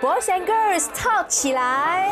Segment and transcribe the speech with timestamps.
[0.00, 2.08] Boys and Girls Talk 起来。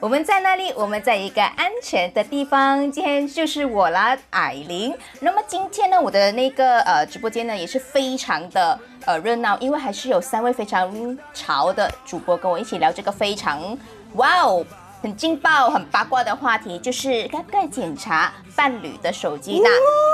[0.00, 0.72] 我们在那里？
[0.74, 2.90] 我们在一个安全的地方。
[2.90, 4.96] 今天就是我啦，矮玲。
[5.20, 13.76] 那么今天呢，我的那个呃直播间呢也是非常的呃热闹，因为还是有三位非常潮的主播跟我一起聊这个非常
[14.14, 14.64] 哇哦
[15.02, 19.68] 很劲爆、很八卦的话题，就是该不该检查伴侣的手机呢？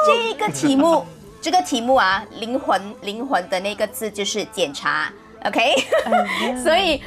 [0.06, 1.06] 这个题目，
[1.44, 5.12] 这个题目啊，灵魂灵魂的那个字就是检查
[5.44, 5.74] ，OK？
[6.64, 7.02] 所以。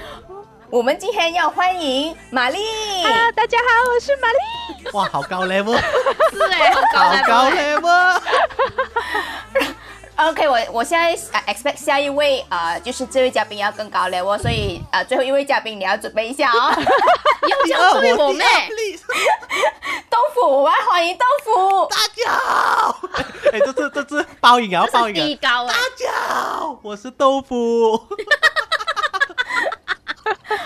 [0.70, 2.58] 我们今天要欢迎玛丽。
[3.02, 4.88] Hello，大家好，我是玛丽。
[4.92, 5.78] 哇，好高 level，
[6.30, 6.82] 是哎，好
[7.26, 8.22] 高 level。
[10.18, 16.74] OK，我我现在 expect 下一位啊，就是这位嘉宾要更高 level， 所以啊，最后一位嘉宾你要准备一下哦。
[17.48, 18.44] 又叫对我妹，
[20.10, 21.86] 豆腐，我要欢迎豆腐。
[21.86, 23.00] 大家好，
[23.54, 25.14] 哎，这这这这包影啊，包影。
[25.14, 28.02] 低高大家好，我是豆腐。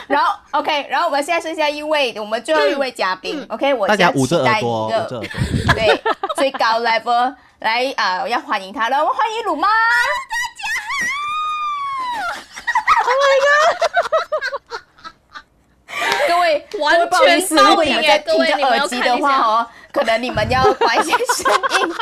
[0.08, 5.23] 然后，OK，然后我们现在剩下一位，我们最后一位嘉宾，OK，我大家捂着耳朵，捂着耳朵，
[5.76, 6.02] 对，
[6.36, 10.64] 最高 level 来啊，要欢迎他了，我们欢迎鲁妈，大家
[12.88, 13.06] 好，
[16.28, 17.08] 各位，完全
[17.56, 21.94] 爆音哎，各位，你们耳机的话哦，可能你们要关一些声音，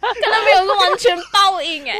[0.00, 1.96] 可能没有完全爆音哎。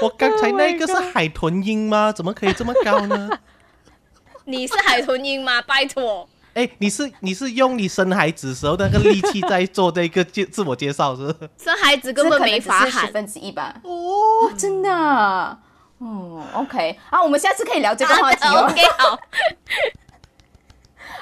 [0.00, 2.10] 我刚才那个是海豚音吗？
[2.10, 3.30] 怎么可以这么高呢？
[4.46, 5.62] 你是海豚音吗？
[5.62, 6.28] 拜托！
[6.54, 11.50] 哎，你是你是用你生孩子时候那个力气在做这个 介自我介绍是不是？
[11.64, 13.74] 生孩子根本没法喊十分之一吧？
[13.84, 14.90] 哦，真的？
[15.98, 18.66] 哦，OK，啊，我们下次可以聊这个话题哦。
[18.68, 19.18] OK，好。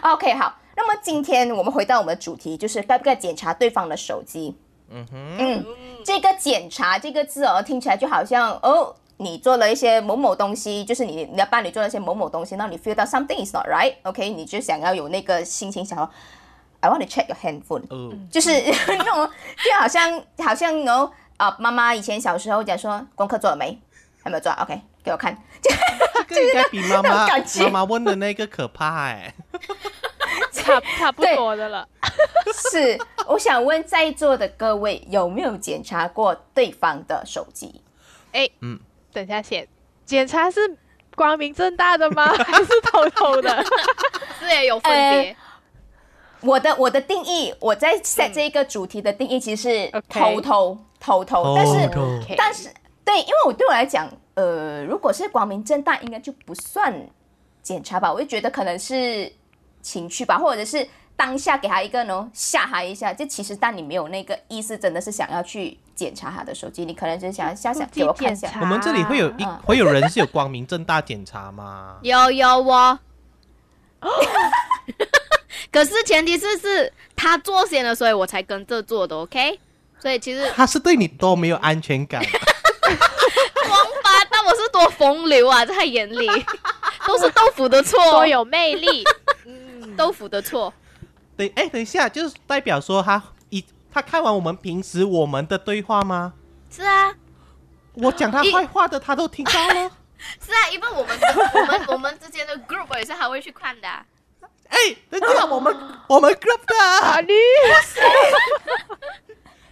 [0.15, 0.57] OK，好。
[0.77, 4.57] 那么今天我们回到我们的主题，就是该不该检查对方的手机？
[4.91, 5.67] 嗯哼，嗯。
[6.05, 16.11] 这个检查这个字哦，听起来就好像哦，你做了一些某某东西，就是你你的伴侣做了一些某某东西，那你 feel 到 something is not right，OK，你就想要有那个心情，想要
[16.81, 17.85] I want to check your handphone，
[18.31, 18.51] 就是
[18.89, 19.31] 那种
[19.63, 23.79] 就好像好像哦啊，妈妈以前小时候讲说功课做了没，
[24.23, 25.37] 还没有做，OK，给我看，
[26.29, 29.35] 这个应该比妈妈妈妈问的那个可怕哎。
[30.53, 31.89] 差差不多的了，
[32.71, 32.99] 是。
[33.27, 37.81] 我想问在座的各位有没有检查过对方的手机？
[38.33, 38.79] 哎，嗯，
[39.13, 39.67] 等下先，
[40.05, 40.77] 检查是
[41.15, 42.27] 光明正大的吗？
[42.45, 43.65] 还是偷偷的？
[44.39, 45.37] 是也有分别。
[46.41, 51.91] 我的我的定义，我在在这一个主题的定义其实是偷偷偷偷，但是
[52.37, 52.71] 但是
[53.05, 56.95] 对，因为我对我来讲，呃，如果是光明正大，应该就不算
[57.63, 58.13] 检查吧。
[58.13, 59.33] 我就觉得可能是。
[59.83, 68.51] 情趣吧，或者是当下给他一个呢吓他一下，就其实但你没有那个意思，真的是想要去检查他的手机，你可能只是想要想想给我看一下。
[68.59, 71.99] 我们这里会有一会有人是有光明正大检查吗？
[72.01, 72.99] 有有我，
[75.71, 79.61] 可是前提是是他做先了，所以我才跟着做的，OK？
[79.99, 86.27] 所以其实他是对你多没有安全感，王八蛋，我是多风流啊，在他眼里
[87.07, 89.05] 都是豆腐的错，多有魅力。
[89.97, 90.73] 豆腐的错，
[91.37, 93.40] 对，哎，等一下，就是代表说他一
[93.93, 96.35] 他看完我们平时我们的对话吗？
[96.71, 97.15] 是啊，
[97.95, 99.91] 我讲他坏话的他都听到了。
[100.45, 101.19] 是啊，因为我们
[101.55, 103.89] 我们我们之间的 group 也是还会去看的。
[104.69, 104.77] 哎，
[105.11, 105.77] 等下我们
[106.09, 107.33] 我们 group 的，你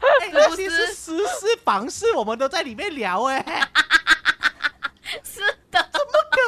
[0.32, 3.44] 那些是私事房事，我们都在里面聊哎。
[5.22, 5.40] 是
[5.70, 5.88] 的。
[5.92, 6.40] 怎么可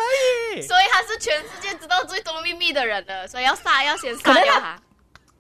[0.57, 4.77] 以，所以他是全世界知道最多秘密的人了，所以要杀要先杀掉他。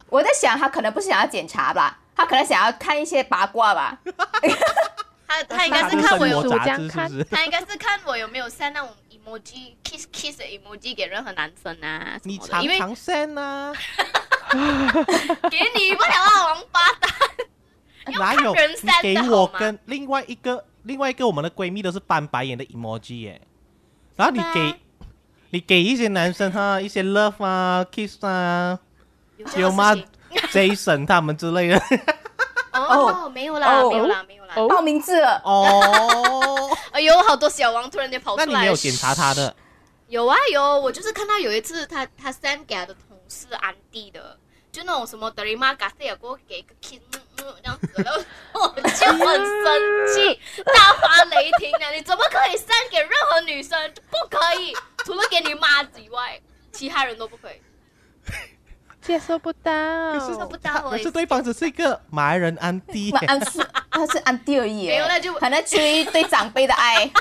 [0.08, 3.98] 我在想，他可能不是想要检查吧，他可能想要看一些八卦吧。
[5.26, 13.72] 他他应该是看我有这样看，他应该是看我有没有 send 那种 emoji kiss kiss 的 emoji 给任何男生啊你常常 send 啊，
[15.48, 17.10] 给你不了啊，王八蛋！
[18.18, 18.52] 哪有？
[19.02, 23.40] 你给我跟另外一个另外一个我们的闺蜜都是翻白眼的 emoji 耶。
[24.16, 24.74] 然后你给，
[25.50, 28.78] 你给一些男生哈一些 love 啊，kiss 啊，
[29.56, 29.94] 有吗
[30.52, 31.82] Jason 他们之类的。
[32.72, 35.40] 哦，没有啦，没有啦，没有啦，报名字了。
[35.44, 38.46] 哦， 哎呦，好多小王突然间跑出来。
[38.46, 39.54] 那你没有检查他的？
[40.08, 44.36] 有啊有，我就是看到有一次他他 send 给他的同事安迪的，
[44.72, 47.00] 就那种什么德里玛嘎塞尔给我给一个 kiss。
[47.36, 48.20] 这样子，然后
[48.62, 53.78] 我就很生气， 大发雷霆啊，你怎么可以删给任何女生？
[54.10, 56.38] 不可以，除了给你妈子以外，
[56.70, 57.60] 其他人都不可以。
[59.00, 60.90] 接受不到，接受不到。
[60.90, 67.04] 可是对方只是一个马来人安迪， 安是安他是安迪而已耶，没 有那就可能出于对长辈的爱。
[67.04, 67.12] 哟，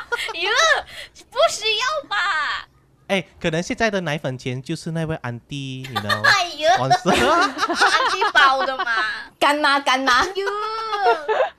[1.30, 2.68] 不需要吧？
[3.08, 6.22] 哎，可能现在的奶粉钱就是那位安迪，你呢？
[6.26, 8.86] 哎呦，王师安迪包的嘛。
[9.40, 10.46] 干妈干妈，哟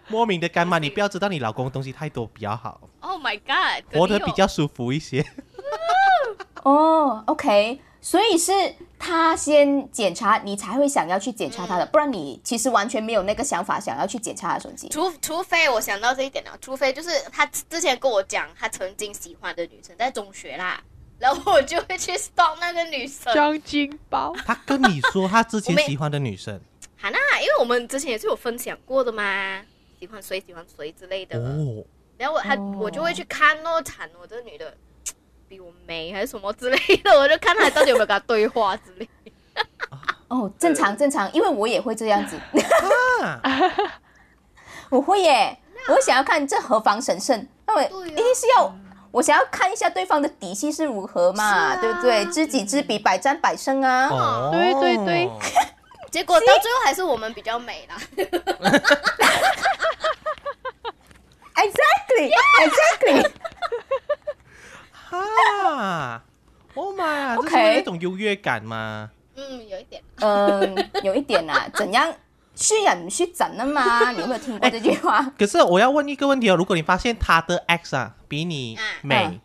[0.07, 5.25] 莫名的干妈，你不要知道你老公东西太多比较好，，Oh my God，活得比较舒服一些。
[6.63, 8.53] 哦，OK，所以是
[8.99, 14.89] 他先检查，你才会想要去检查他的，不然你其实完全没有那个想法想要去检查他的手机。
[14.89, 20.83] 除除非我想到这一点了，除非就是他之前跟我讲他曾经喜欢的女生在中学啦，
[21.21, 23.33] 然后我就会去 stalk 那个女生。
[23.35, 26.59] 装金包，他跟你说他之前喜欢的女生
[26.97, 29.61] 哈娜，因为我们之前也是有分享过的嘛，
[29.99, 31.39] 喜欢谁喜欢谁之类的。
[31.39, 31.85] 哦，
[32.17, 34.75] 然后我他、哦我就会去看哦，惨哦这个女的
[35.51, 39.33] 比我美还是什么之类的，我就看他到底有没有跟他对话之类的。
[40.29, 42.39] 哦，正常正常，因为我也会这样子，
[43.43, 43.43] 啊，
[44.91, 45.59] 我会耶，
[45.89, 48.73] 我想要看这何方神圣，那我一定是要。
[49.13, 52.25] 我想要看一下对方的底细是如何嘛，对不对？
[52.27, 54.07] 知己知彼，百战百胜啊！
[54.09, 55.29] 哦，对对对
[56.13, 57.97] 结果到最后还是我们比较美啦。
[61.57, 62.31] Exactly,
[62.61, 63.31] exactly。
[64.93, 66.23] 哈
[66.75, 67.37] ，Oh my
[67.81, 69.11] 啊，这是 OK 那种优越感吗？
[69.37, 70.03] 嗯，有一点。
[70.17, 72.13] 嗯，有一点啊， 怎样
[72.55, 74.11] 虚人虚整的嘛？
[74.13, 75.33] 你有没有听过这句话？
[75.39, 79.41] 可是我要问一个问题哦，如果你发现他的 X 啊比你美，嗯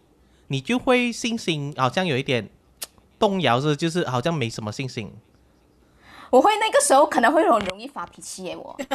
[0.48, 2.50] 你就会信心好像有一点
[3.18, 5.12] 动摇，是就是好像没什么信心。
[6.30, 8.78] 我会那个时候可能会很容易发脾气耶，我。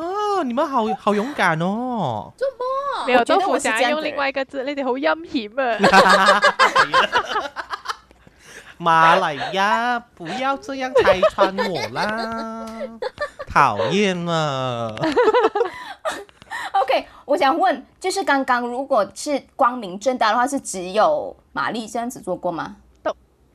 [0.00, 2.32] 哦，你们好好勇敢哦！
[3.06, 6.40] 没有我觉得我是豆腐想用另外一个字，你哋好陰險啊！
[8.78, 12.66] 马来呀，不要这样拆穿我啦，
[13.46, 14.94] 讨厌啊。
[16.72, 22.76] OK，我想问，就是刚刚如果是光明正大的话，是只有玛丽这样子做过吗？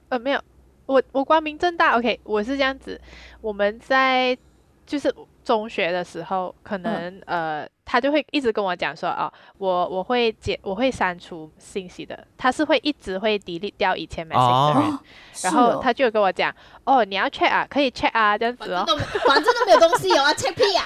[0.09, 0.39] 呃，没有，
[0.86, 3.01] 我我光明正大，OK，我是这样子，
[3.42, 4.38] 我们在
[4.86, 5.12] 就是
[5.45, 15.00] 中学的时候，可能、呃，他就会一直跟我讲说，哦，我我会解，我会删除信息的，他是会一直会 delete 掉以前 message 的人，哦，
[15.44, 16.53] 然后他就跟我讲，
[16.83, 20.83] 哦，你要 check 啊，可以 check 啊，这样子哦反正都反正都没有东西有啊，check 屁 啊！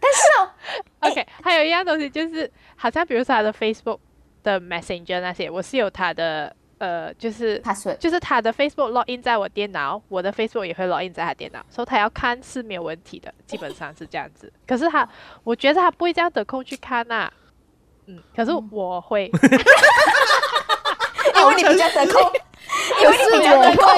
[0.00, 0.50] 但是哦，，
[1.10, 3.98] OK，还有一样东西就是，好像比如说他的 Facebook
[4.42, 7.60] 的 Messenger 那些，我是有他的呃，就是
[7.98, 14.52] 就是他的 Facebook login 在我电脑，我的 Facebook 也会 login 在他电脑，所以他要看是没有问题的，基本上是这样子。
[14.66, 15.08] 可是他，
[15.44, 17.28] 我觉得他不会这样得空去看呐、
[18.06, 19.30] 嗯，可是我会，
[21.34, 22.32] 因为你比较得空，
[23.02, 23.88] 因为你比较得空。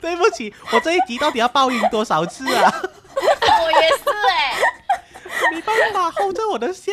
[0.00, 2.82] 对不起，我这一集到底要报应多少次啊？
[3.14, 4.58] 我也是哎、
[5.52, 6.92] 没办法 hold 着我的笑。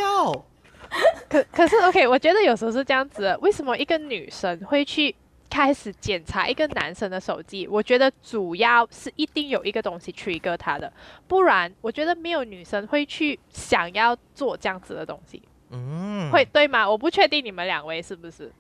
[1.30, 5.16] 可可是 OK，我觉得有时候是这样子的，为什么一个女生会去
[5.50, 7.68] 开始检查一个男生的手机？
[7.68, 10.92] 我觉得主要是一定有一个东西 trigger 他的，
[11.28, 16.90] 不然我觉得没有女生会去想要做这样子的东西，嗯，会对吗？
[16.90, 18.52] 我不确定你们两位是不是？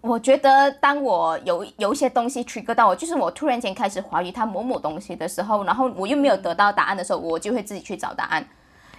[0.00, 8.46] 我觉得当我有有一些东西 trigger 到我，就是我突然间开始怀疑他某某东西的时候，然后我又没有得到答案的时候，我就会自己去找答案。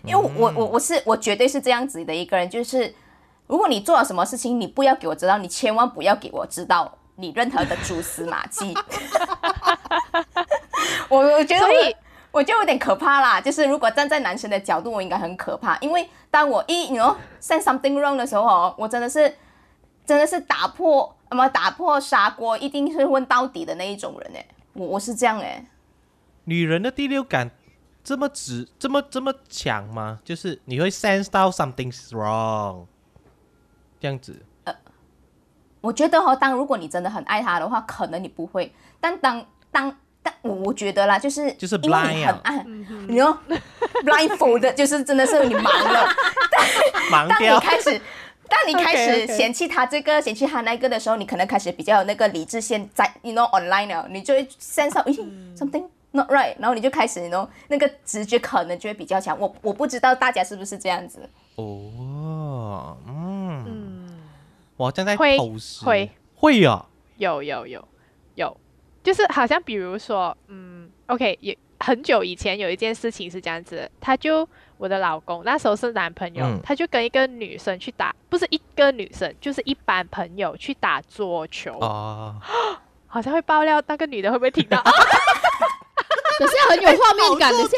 [0.03, 2.93] 因为我我我是我绝对是这样子的一个人，就是
[3.47, 8.73] 如果你做了什么事情，你不要给我知道，你千万不要给我知道你任何的蛛丝马迹。
[11.09, 11.95] 我我觉得我所以
[12.31, 19.33] 我就有点可怕啦，就是如果站在男生的角度，我应该很可怕，因为当我一你 know say something wrong 的时候哦，我真的是
[20.05, 25.65] 真的是打破什么打破砂锅，一定是问到底的那一种人哎，我我是这样哎，
[26.45, 27.51] 女人的第六感
[28.03, 30.19] 这么直，这么这么强吗？
[30.25, 32.85] 就是你会 sense 到 something's wrong，
[34.05, 34.45] 这样子。
[35.81, 42.65] 我觉得哦，当如果你真的很爱他的话，可能你不会，但当当但我我觉得啦，就是就是因为 blind 啊你很爱，
[43.07, 43.38] 你说
[44.03, 46.07] blindfold 的就是真的是你盲了，
[47.12, 47.65] 当盲掉你。
[47.65, 48.00] 开始。
[48.47, 55.17] 当你开始嫌弃他这个嫌弃他那个的时候，你可能开始比较有那个理智线在，you know online 了，你就会 sense 到，咦、
[55.57, 59.35] something not right，然后你就开始，you know 那个直觉可能就会比较强。
[59.39, 61.27] 我我不知道大家是不是这样子。
[61.55, 63.34] 哦，嗯，嗯，
[64.77, 66.86] 我正在会偷师，会会啊，
[67.17, 67.88] 有有有
[68.36, 68.58] 有，
[69.03, 81.77] 就是好像比如说，嗯，OK，也很久以前有一件事情是这样子，他就我的老公那时候是男朋友，嗯他就跟一个女生去打，不是一个女生，就是一般朋友去打桌球。
[81.79, 82.36] 啊，
[83.08, 84.82] 好像会爆料，那个女的会不会听到？
[86.38, 87.77] 等下很有画面感，等下。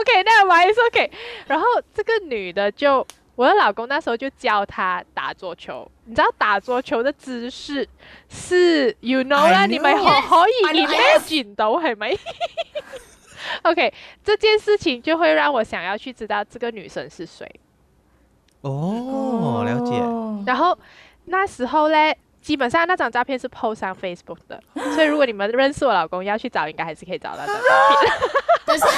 [0.00, 1.10] OK，那我还是 OK。
[1.46, 3.06] 然后这个女的就，
[3.38, 5.88] 我的老公那时候就教他打桌球。
[6.06, 7.88] 你知道打桌球的姿势
[8.28, 10.00] 是 you know 啦，你们可
[10.48, 12.18] 以 imagine 到係咪？
[13.62, 17.48] OK，这件事情就会让我想要去知道这个女生是谁。
[18.62, 20.44] 哦，了解。
[20.44, 20.76] 然后
[21.26, 22.18] 那时候嘞，
[22.48, 24.58] 基本上那张照片是 po 上 Facebook 的，
[24.94, 27.52] 所以如果你们认识我老公要去找，应该还是可以找到的。
[28.64, 28.88] 等一下，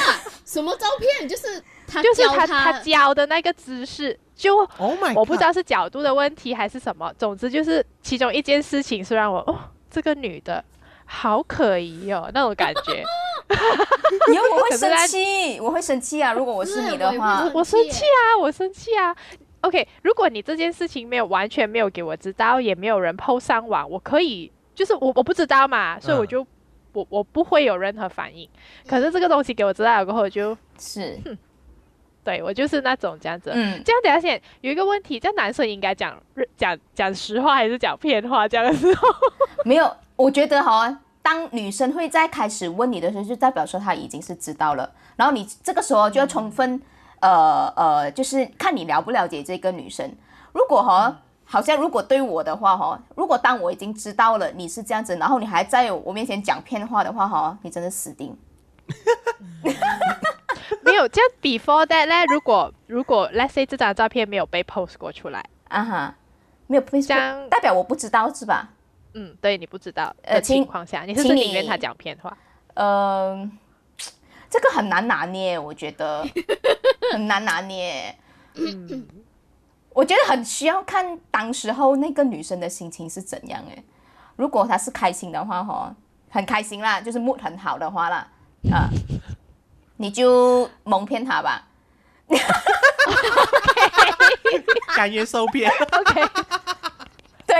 [0.46, 1.28] 什么照片？
[1.28, 9.58] 就是他就是他他教的那个姿势，就 Oh my，我不知道是角度的问题还是什么，总之就是其中一件事情是让我哦，
[9.90, 10.64] 这个女的
[11.04, 13.02] 好可疑哦那种感觉。
[14.32, 16.32] 以后我会生气， 我会生气啊！
[16.32, 19.12] 如果我是你的话，我生气啊，我生气啊。
[19.62, 26.46] OK，如果你这件事情没有完全没有给我知道，也没有人 PO 上网，我可以就是我我不知道嘛，所以我嗯就、
[26.92, 28.48] 我我不会有任何反应。
[28.86, 31.18] 可是这个东西给我知道了过后，我就是
[32.24, 33.50] 对我就是那种这样子。
[33.54, 36.20] 嗯，这样等一下先有一个问题，这样男生应该讲
[36.56, 38.48] 讲讲实话还是讲骗话？
[38.48, 39.08] 这样的时候，
[39.64, 46.80] 没有，我觉得哈，当女生会在开始问你的时候，就代表说她已经是知道了，然后你这个时候就要充分，
[47.20, 50.10] 呃呃，就是看你了不了解这个女生。
[50.52, 58.36] 如果哈，好像如果对我的话哈，如果当我已经知道了你是这样子，然后你还在我面前讲骗话的话哈，你真的死定。
[60.82, 62.24] 没有就 before that 呢？
[62.32, 66.14] 如果如果 let's say 这张照片没有被 post 过出来，啊哈，
[66.66, 68.70] 没有这样代表我不知道是吧？
[69.14, 72.36] 嗯，对你不知道的情况下，你是不是宁愿他讲骗话？
[72.74, 73.48] 呃，
[74.50, 76.26] 这个很难拿捏，我觉得
[77.12, 78.14] 很难拿捏。
[78.54, 79.06] 嗯，
[79.90, 83.84] 我觉得很需要看当时候那个女生的心情是怎样诶。
[84.34, 85.94] 如果她是开心的话，哈，
[86.30, 88.26] 很开心啦，就是 mood 很好的话啦，
[88.72, 88.90] 啊，
[89.98, 91.68] 你就蒙骗她吧。
[94.96, 95.70] 甘愿受骗。
[95.92, 96.22] OK，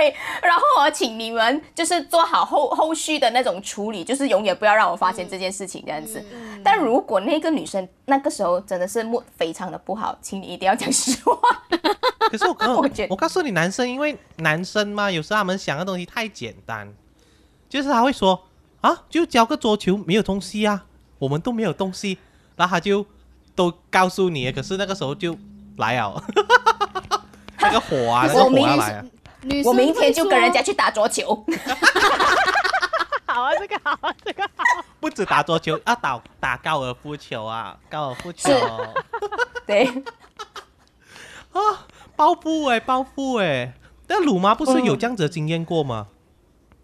[0.01, 6.23] 对，然后我请你们就是做好后后续的那种处理，就是永远不要让我发现这件事情这样子。
[6.63, 11.37] 但如果那个女生那个时候真的是 mood 非常的不好，请你一定要讲实话。
[12.31, 16.91] 可是我告 我我告诉你，男生因为男生嘛，有时候他们想的东西太简单，
[17.69, 18.47] 就是他会说
[18.81, 20.85] 啊，就交个桌球没有东西啊，
[21.19, 22.17] 我们都没有东西，
[22.55, 23.05] 然后他就
[23.53, 25.37] 都告诉你，可是那个时候就
[25.77, 26.23] 来了，
[27.61, 29.05] 那个火啊，那个火我明要来啊，
[29.43, 31.45] 女我明天就跟人家去打桌球。
[33.25, 34.63] 好啊，这个好啊，这个好。
[34.99, 38.59] 不止打桌球，要打打高尔夫球啊，高尔夫球是
[39.65, 39.85] 对，
[41.53, 43.73] 啊，暴富哎，暴富哎，
[44.05, 46.07] 但鲁妈不是有这样子的经验过吗？
[46.09, 46.15] 说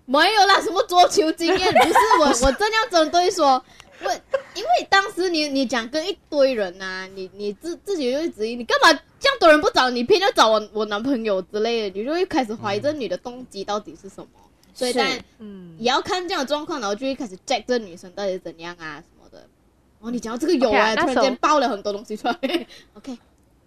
[0.05, 1.73] 没有啦，什么桌球经验？
[1.73, 3.61] 不是我， 我正要针对说，
[4.03, 4.11] 我
[4.55, 14.27] 因为当时你你讲跟一堆人啊，你你自自己就会质疑，你干嘛这样多人不找你，偏要找我我男朋友之类的，你就会开始怀疑这女的动机到底是什么。
[14.73, 19.47] 所以但嗯，也要看这样的状况，然后就会开始 check 这女生到底怎样啊什么的。
[19.99, 22.37] 哦，你讲到这个有啊啊，突然那时候间爆了很多东西出来。
[22.93, 23.17] OK，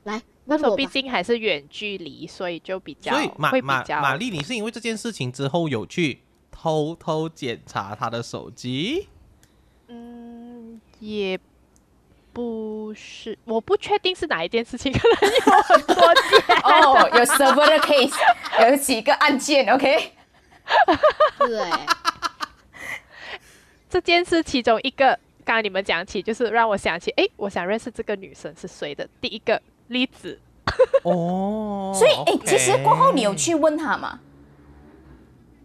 [0.04, 6.20] 来，那时候毕竟还是远距离，所以就比较所以玛会比较玛玛丽，你是因为这件事情之后有去
[6.52, 9.08] 偷偷检查他的手机？
[11.00, 11.38] 嗯，也
[12.32, 16.56] 不是，我不确定是哪一件事情，可能有很多件。
[16.62, 20.12] 哦，有 server 的 case，有几个案件，OK。
[21.38, 21.70] 对，
[23.88, 30.38] 这件事其中一个，刚刚你们讲起，就是让我想起，哎，我想认识这个女生是谁的第一个例子。
[31.02, 34.20] 哦，所以，哎、其实过后你有去问他吗？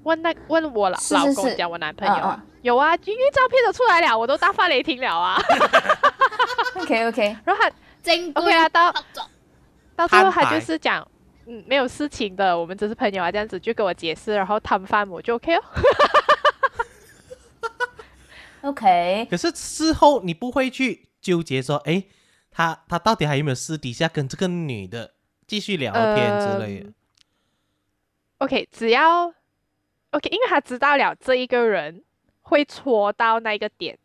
[0.06, 5.40] 问那问我老老公讲我男朋友啊，嗯有啊，因为照片都出来了，我都大发雷霆了啊。
[6.78, 7.72] OK OK， 然后他
[8.02, 8.94] 正 OK 啊，到
[9.96, 11.06] 到最后他就是讲，
[11.48, 15.64] 嗯，没有事情的，我们只是朋友啊，这样子就跟我解释，然后摊饭我就 OK 哦。
[18.62, 22.04] OK，可是事后你不会去纠结说，哎，
[22.52, 25.14] 他他到底还有没有私底下跟这个女的
[25.48, 26.92] 继续聊天之类的
[28.40, 29.32] ？OK，只要
[30.16, 32.02] OK，因为他知道了这一个人
[32.44, 33.98] 会戳到那个点，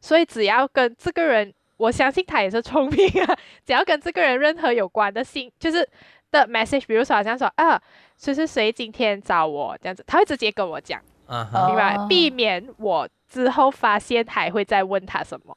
[0.00, 5.88] 所以只要跟这个人，我相信他也是聪明啊，只要跟这个人任何有关的信，就是
[6.30, 7.80] 的 message，比如说好像说啊，
[8.16, 11.96] 谁谁谁今天找我这样子，他会直接跟我讲，明白？
[11.96, 15.56] 哦避免我之后发现还会再问他什么。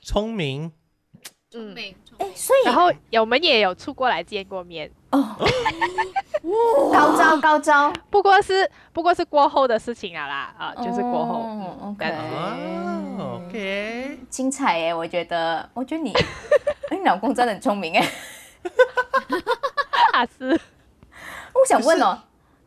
[0.00, 0.70] 聪明，嗯，
[1.50, 2.90] 聪明，聪哎，所以然后
[3.20, 5.36] 我们也有出过来见过面，哦，
[6.92, 11.34] 高招高招，不过是不过是过后的事情啊啦，啊，就是过后。
[11.34, 11.94] 哦嗯
[13.16, 14.92] OK，OK，精彩耶！
[14.92, 16.12] 我觉得，我觉得你，
[16.90, 18.10] 哎，你老公真的很聪明哎。
[20.12, 20.48] 啊是。
[21.54, 22.18] 我想问哦，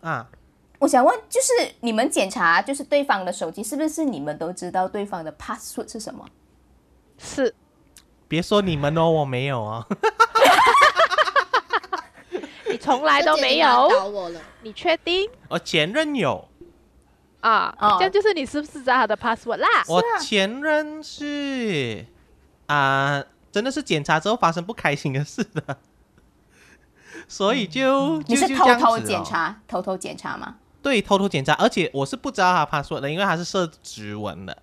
[0.01, 0.25] 啊，
[0.79, 1.51] 我想问，就是
[1.81, 6.25] 你们检查就是对方的手机，是不是你们都知道对方的 password 是什么？
[7.17, 7.53] 是，
[8.27, 9.85] 别说你们哦，我没有哦。
[12.69, 13.67] 你从来都没有，
[14.09, 14.41] 我了。
[14.61, 16.47] 你确定我前任有，
[17.39, 17.73] 啊？
[17.79, 19.67] 哦这样就是你是不是知道他的 password 啦？
[19.87, 22.05] 我前任是
[22.67, 25.77] 啊、真的是检查之后发生不开心的事的，
[27.29, 30.55] 所以就、你就是偷偷检查，偷偷检查吗？
[30.83, 34.57] 对，偷偷检查，而且我是不知道他 password 的，因为他是设指纹的，哦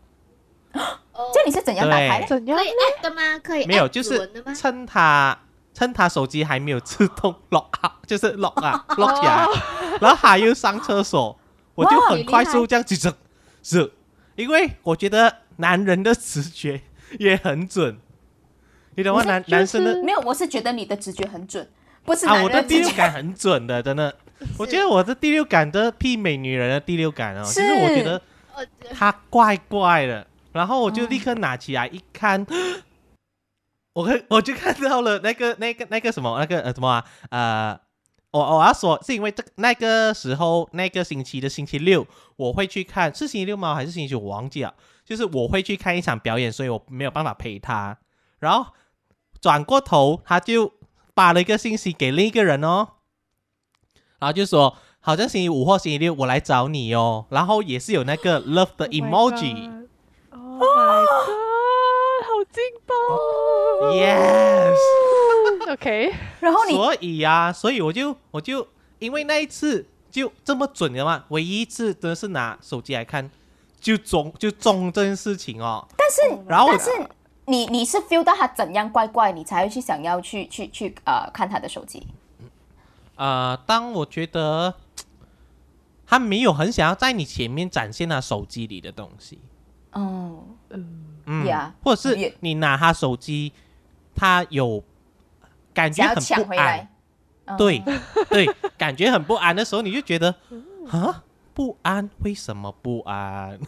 [1.32, 2.26] 这你是怎样打开的？
[2.26, 3.38] 怎样可以 app 的吗？
[3.42, 4.30] 可以没有，就是？
[4.54, 5.38] 趁他
[5.72, 9.46] 趁他手机还没有自动 lock 好， 就是 lock 啊 lock 起来，
[10.00, 11.38] 然后他又上厕所，
[11.74, 13.12] 我就很快速这样子整，
[13.62, 13.92] 是，
[14.36, 16.80] 因为我觉得男人的直觉
[17.18, 17.98] 也很准，
[18.96, 19.22] 你懂吗？
[19.24, 21.68] 男男生的没有，我是觉得你的直觉很准，
[22.04, 22.62] 不是啊，我的。
[22.62, 24.14] 第六感很准的，真的。
[24.58, 28.20] 我觉得我的第六感的媲美女人的第六感哦，是就是我觉得
[28.92, 32.46] 他，怪怪的，然后我就立刻拿起来一看，
[33.92, 37.80] 我看我就看到了那个那个那个什么那个呃什么啊呃，
[38.30, 42.06] 我我要说是因为这那个时候那个星期的星期六
[42.36, 43.74] 我会去看，是星期六吗？
[43.74, 44.18] 还是星期九？
[44.18, 44.72] 我忘记了。
[45.04, 47.98] 就是我会去看一场表演，所以我没有办法陪他。
[48.38, 48.72] 然后
[49.40, 50.72] 转过头，他就
[51.14, 52.88] 发了一个信息给另一个人哦，
[54.18, 59.70] 然后就说好像星期五或星期六我来找你哦，然后也是有那个 love 的 emoji。
[59.70, 59.83] Oh
[60.58, 62.94] my god，好劲爆
[65.66, 68.66] Yes，！OK， 然后你所以呀、所以我就我就
[68.98, 73.30] 因为那一次就这么准的嘛，唯一一次真的是拿手机来看
[73.80, 75.86] 就中就中这件事情哦。
[75.96, 76.90] 但是然后我但是
[77.46, 82.06] 你你是 feel 到他怎样怪怪，你才会去想要去去去呃看他的手机。
[83.16, 84.74] 呃，当我觉得
[86.06, 89.38] 他没有很想要在你前面展现他手机里的东西，
[89.94, 91.00] 哦，嗯。
[91.26, 93.54] Yeah，或者是你拿他手机，
[94.14, 94.84] 他有
[95.72, 96.86] 感觉很不安。
[97.56, 97.82] 对
[98.28, 100.34] 对，感觉很不安的时候，你就觉得
[100.90, 101.22] 啊，
[101.54, 103.58] 不安，为什么不安？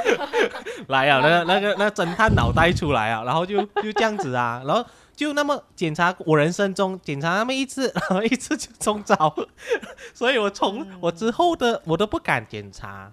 [0.88, 4.82] 来啊，那个那个那侦探脑袋出来啊，然后就就这样子啊，然后
[5.14, 9.34] 就那么检查我人生中检查那么一次， 然后一次就中招，
[10.14, 13.12] 所以我从我之后的我都不敢检查，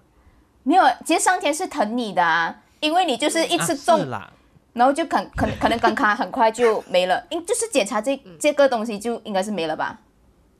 [0.68, 4.06] 没有，其实上天是疼你的啊，因为你就是一次啊中，
[4.74, 9.98] 然后就可可 可能跟他很快就没了，因就是检查这这个东西就应该是没了吧？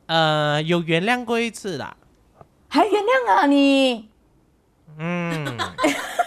[0.07, 1.95] 呃，有原谅过一次啦，
[2.69, 4.09] 还原谅啊你？
[4.97, 5.45] 嗯，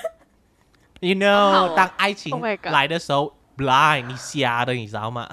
[1.02, 5.28] You know，哦当爱情 Oh 来的时候，blind，你瞎的，你知道吗？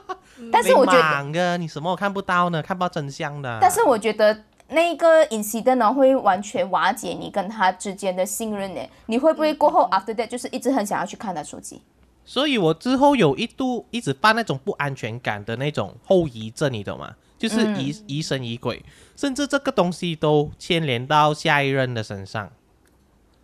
[0.52, 0.92] 但是我觉
[1.32, 3.58] 得，你什么都看不到呢，看不到真相的。
[3.62, 8.80] 但是我觉得那个 incident 呢会完全瓦解你跟他之间的信任呢。
[9.06, 11.80] 你会不会过后 after that 就是一直很想要去看他手机？
[12.24, 17.14] 所以我之后有一度一直犯那种不安全感的那种后遗症，你懂吗？
[17.36, 18.82] 就是嗯疑、疑神疑鬼，
[19.16, 22.50] 甚至这个东西都牵连到下一任的身上，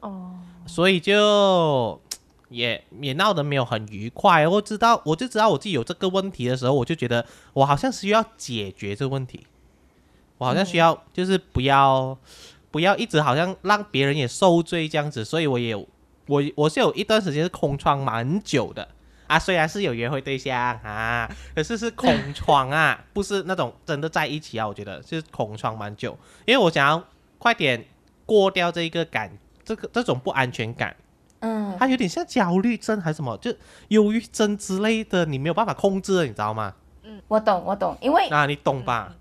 [0.00, 2.00] 哦，所以就
[2.48, 4.48] 也也闹得没有很愉快。
[4.48, 9.46] 我知道，我就知道我自己有这个问题的时候，我就觉得我好像需要解决这个问题，
[10.40, 12.16] 我好像需要就是不要
[12.70, 15.86] 不要一直好像让别人也受罪这样子，所以我也有
[16.26, 18.88] 我我是有一段时间是空窗蛮久的。
[19.26, 27.04] 啊，虽然是有约会对象啊，可是是空窗啊， 不是那种真的在一起啊，我觉得是空窗蛮久，因为我想要
[27.38, 27.84] 快点
[28.24, 29.30] 过掉这一个感，
[29.62, 30.96] 这个这种不安全感，
[31.40, 33.54] 嗯，它有点像焦虑症还是什么，就
[33.88, 36.74] 忧郁症之类的，你没有办法控制的，你知道吗？
[37.04, 39.14] 嗯我懂，我懂，因为啊，你懂吧？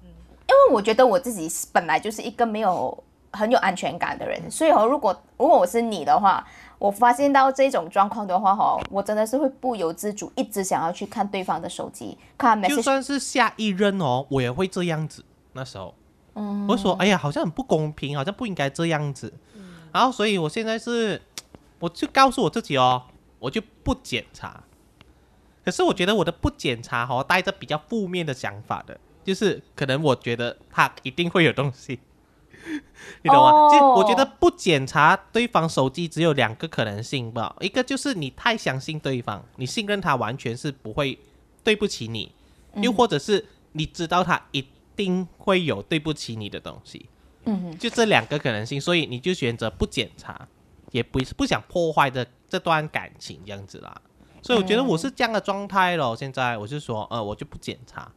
[0.70, 6.46] 我觉得我自己是本来就是一个没有很有安全感的人，所以哦，如果如果我是你的话，
[6.78, 15.26] 我发现到这种状况的话，哈，我真的是会不由自主一直想要去看对方的手机，看就算是下一任哦，我也会这样子。
[15.54, 15.94] 那时候，
[16.36, 19.34] 嗯我说，哎呀，好像很不公平，好像不应该这样子。
[19.92, 21.22] 然后，所以我现在是，
[21.80, 23.04] 我就告诉我自己哦，
[23.40, 24.64] 我就不检查。
[25.66, 28.98] 可是我觉得我的不检查哦，带着比较负面的想法的，
[29.30, 32.00] 就是可能我觉得他一定会有东西，
[33.22, 33.52] 你懂吗？
[33.52, 41.20] 哦就我觉得不检查对方手机只有两个可能性吧，一个就是你太相信对方，你信任他完全是不会
[41.64, 42.32] 对不起你，
[42.82, 44.66] 又或者是你知道他一
[44.96, 47.06] 定会有对不起你的东西，
[47.46, 50.48] 嗯哼，就这两个可能性，所以你就选择不检查，
[50.90, 54.02] 也不不想破坏的这段感情这样子啦。
[54.42, 56.16] 所以我觉得我是这样的状态咯。
[56.16, 58.12] 现在我是说，呃，我就不检查。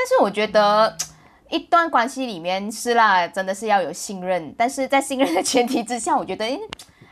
[0.00, 0.96] 但是我觉得
[1.50, 6.58] 一段关系里面是啦，真的是要有信任，但是在信任的前提之下，我觉得诶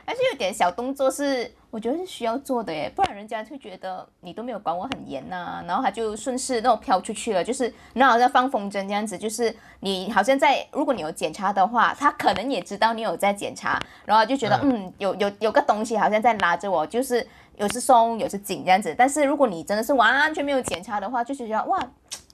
[0.06, 21.78] 还是有点小动作是我觉得是需要做的耶，不然人家会觉得你都没有管我很严呐、然后他就顺势那种飘出去了，就是你好像放风筝这样子，就是你好像在如果你有检查的话，他可能也知道你有在检查，然后就觉得嗯有有有个东西好像在拉着我，就是有时松有时紧这样子，但是如果你真的是完全没有检查的话，就是觉得哇。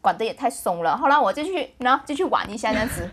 [0.05, 3.11] 管的也太松了，后来我就去，然后就去玩一下这样子。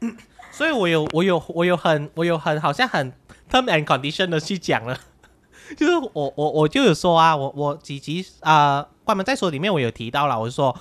[0.50, 3.12] 所以我有我有我有很我有很好像很
[3.48, 4.98] term and condition 的去讲了，
[5.78, 10.76] 就是我我我就有说啊，我我几集啊、呃关门再说里面我有提到了，我就说，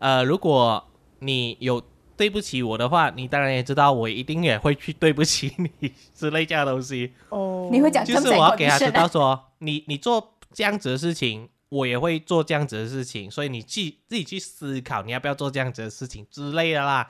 [0.00, 0.84] 呃，如果
[1.20, 1.80] 你有
[2.16, 11.48] 对不起我的话，你当然也知道我一定也会去对不起你之类这样的东西，哦你会讲就是我要给他知道说，你你做这样子的事情。
[11.68, 17.08] 我也会做这样子的事情，所以你去自己去思考你要不要做这样子的事情之类的啦。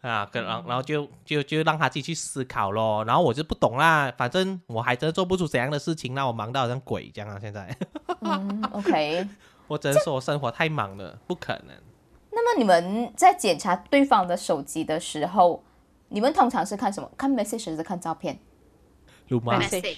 [0.00, 3.02] 啊，跟然后然后就就就让他自己去思考咯。
[3.06, 7.38] 然后我就不懂啦，反正我还真做不出怎样的事情，那我忙到好像鬼这样啊！
[7.40, 7.74] 现在
[8.20, 9.26] 嗯，OK。
[9.66, 11.74] 我只能说我生活太忙了，不可能。
[12.32, 15.64] 那么你们在检查对方的手机的时候，
[16.10, 17.10] 你们通常是看什么？
[17.16, 18.38] 看 message 还是看照片？
[19.28, 19.96] 鲁妈 Message message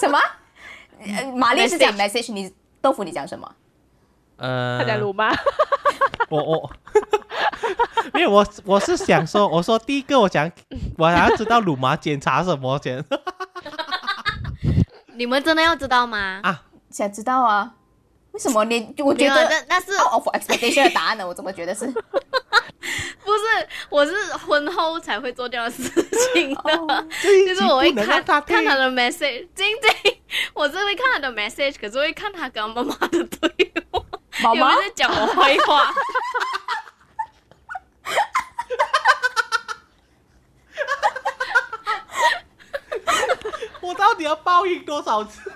[0.00, 0.18] 什么？
[1.00, 3.54] 呃玛丽是讲 message，你豆腐你讲什么？
[4.36, 5.30] 呃他，在鲁吗？
[6.28, 6.70] 我我
[8.12, 10.50] 没有我我是想说，我说第一个我想
[10.96, 13.04] 我想要知道鲁妈检查什么先
[15.14, 16.40] 你们真的要知道吗？
[16.42, 16.62] 啊？
[16.90, 17.74] 想知道啊？
[18.32, 18.94] 为什么你？
[18.98, 21.26] 我觉得那那是 out of expectation 的答案呢？
[21.26, 21.92] 我怎么觉得是？
[23.24, 25.82] 不是，我是婚后才会做这样的事
[26.34, 27.06] 情的。
[27.46, 30.16] 就是我会看他看他的 message，晶晶，
[30.54, 34.00] 我是会看他的 message，可是会看他跟妈妈的对话，
[34.42, 35.92] 妈妈有没有在讲我坏话？
[43.80, 45.50] 我到底要报应多少次？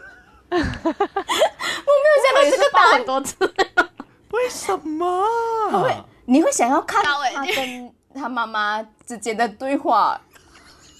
[0.50, 0.64] 我没有
[2.24, 3.04] 想到这个报很。
[3.06, 3.36] 多次。
[4.30, 5.28] 为什么？
[6.26, 10.20] 会，你会想要看他跟 他妈妈之间的对话？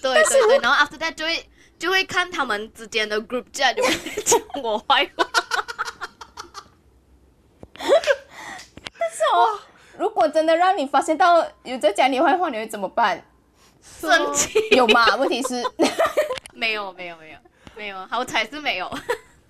[0.01, 5.25] 对对对，然后 after that 就会就会看他们之间的 group chat，就会讲我坏话。
[8.99, 9.59] 但是哦。
[9.95, 13.23] 如果真的让你发现到有在讲你坏话，你会怎么办？
[13.79, 14.57] 生气？
[14.71, 15.05] 有吗？
[15.17, 15.63] 问题是，
[16.51, 17.37] 没有没有没有
[17.75, 18.91] 没有，好彩是没有。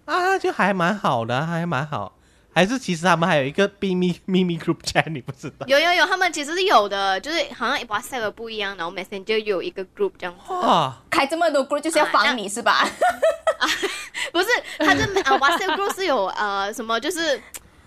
[0.03, 2.17] 啊，就还蛮好的，还蛮好。
[2.53, 5.65] 还是其实他们还有一个秘密 秘密 group chat，你不知道？
[5.67, 10.53] 有有有，他们其实是有的，就是好像 WhatsApp 不一样，然后 Messenger 有一个 group 这样子。
[10.53, 12.87] 哇，开这么多 group 就是要防你是吧？
[14.31, 14.47] 不是，
[14.79, 17.41] 他就呃 WhatsApp group 是有呃什么就是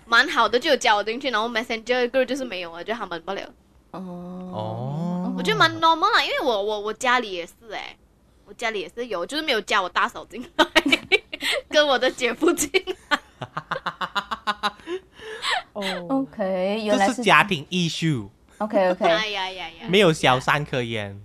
[0.05, 3.41] 蛮好的，就有加我进去，然后 Messenger group 就是没有了，就他们不了。
[3.91, 3.99] 哦，
[4.53, 7.95] 哦，我觉得蛮 normal 啦，因为我我我家里也是哎、
[8.45, 10.65] 我家里也是有，就是没有加我大嫂进来，
[11.69, 12.69] 跟我的姐夫进
[13.09, 13.19] 来。
[15.73, 21.21] 哦，OK，原来这是家庭 issue，OK OK 哎呀呀呀，没有小三可言。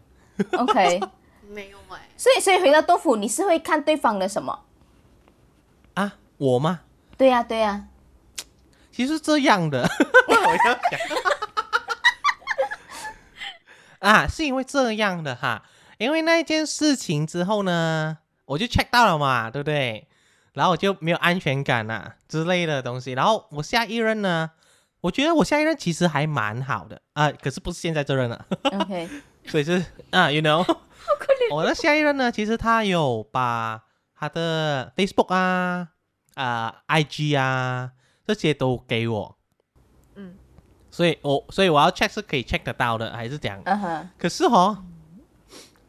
[0.53, 1.01] OK，
[1.49, 4.65] 没有哎、所以所以回到豆腐，你是会看对方的什么？
[5.95, 6.81] 啊，我吗？
[7.17, 7.85] 对呀、对呀、
[8.91, 9.83] 其实是这样的，
[10.29, 11.01] 我要讲。
[14.01, 15.63] 啊，是因为这样的哈，
[15.99, 20.09] 因为那件事情之后呢，我就 check 到了嘛，对不对？
[20.53, 23.13] 然后我就没有安全感啊之类的东西。
[23.13, 24.51] 然后我下一任呢，
[25.01, 29.09] 我觉得我下一任其实还蛮好的啊，可是不是现在这任了，OK，
[29.47, 30.65] 所以是啊，you know，
[31.51, 33.83] 我的下一任呢，其实他有把
[34.15, 35.89] 他的 Facebook 啊、
[36.35, 37.93] 啊、IG 啊
[38.27, 39.37] 这些都给我，
[40.15, 40.37] 嗯，
[40.91, 43.61] 所以我所以我要 check 是可以 check 得到的，还是这样？
[43.65, 44.85] 嗯哼，可是哦，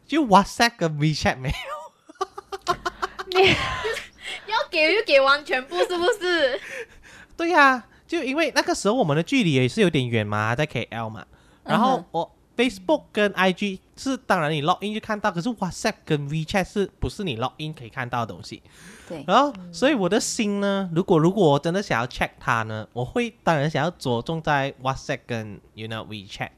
[0.06, 2.74] 就 WhatsApp 跟 WeChat 没有，
[3.30, 3.54] 你
[4.46, 6.60] 要给就给完全部，是不是？
[7.36, 11.24] 对呀、就因为那个时候我们的距离也是有点远嘛，在 KL 嘛，
[11.64, 18.62] 然后我 Facebook 跟 IG 是当然你 log in 就看到，可是 WhatsApp 跟 WeChat 是不是你 log in 可以看到的东西？
[19.08, 26.50] 对，然后，所以我的心呢，如果如果我真的想要 check 它呢，我会当然想要着重在 WhatsApp 跟 you know WeChat，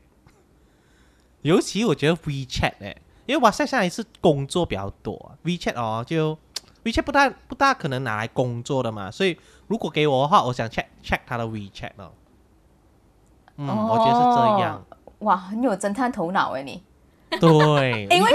[1.41, 6.39] 尤其我觉得 WeChat 哎、因为 WhatsApp 现在是工作比较多，WeChat 哦就
[6.87, 12.13] WeChat 不大不大可能拿来工作的嘛，所以如果给我的话，我想 check check 他的 WeChat 哦。
[13.57, 14.85] 嗯，我觉得是这样。
[15.21, 16.81] 哇，很有侦探头脑哎你。
[17.41, 18.33] 对， 因为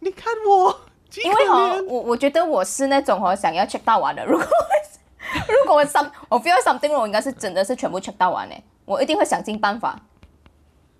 [0.00, 0.78] 你看我，
[1.24, 4.22] 因为哦，我我觉得我是那种哦想要 check 到完的。
[4.26, 4.46] 如果
[5.48, 9.98] 如果我 some 我 feel something，我应该是真的是全部 check 到完哎，我一定会想尽办法。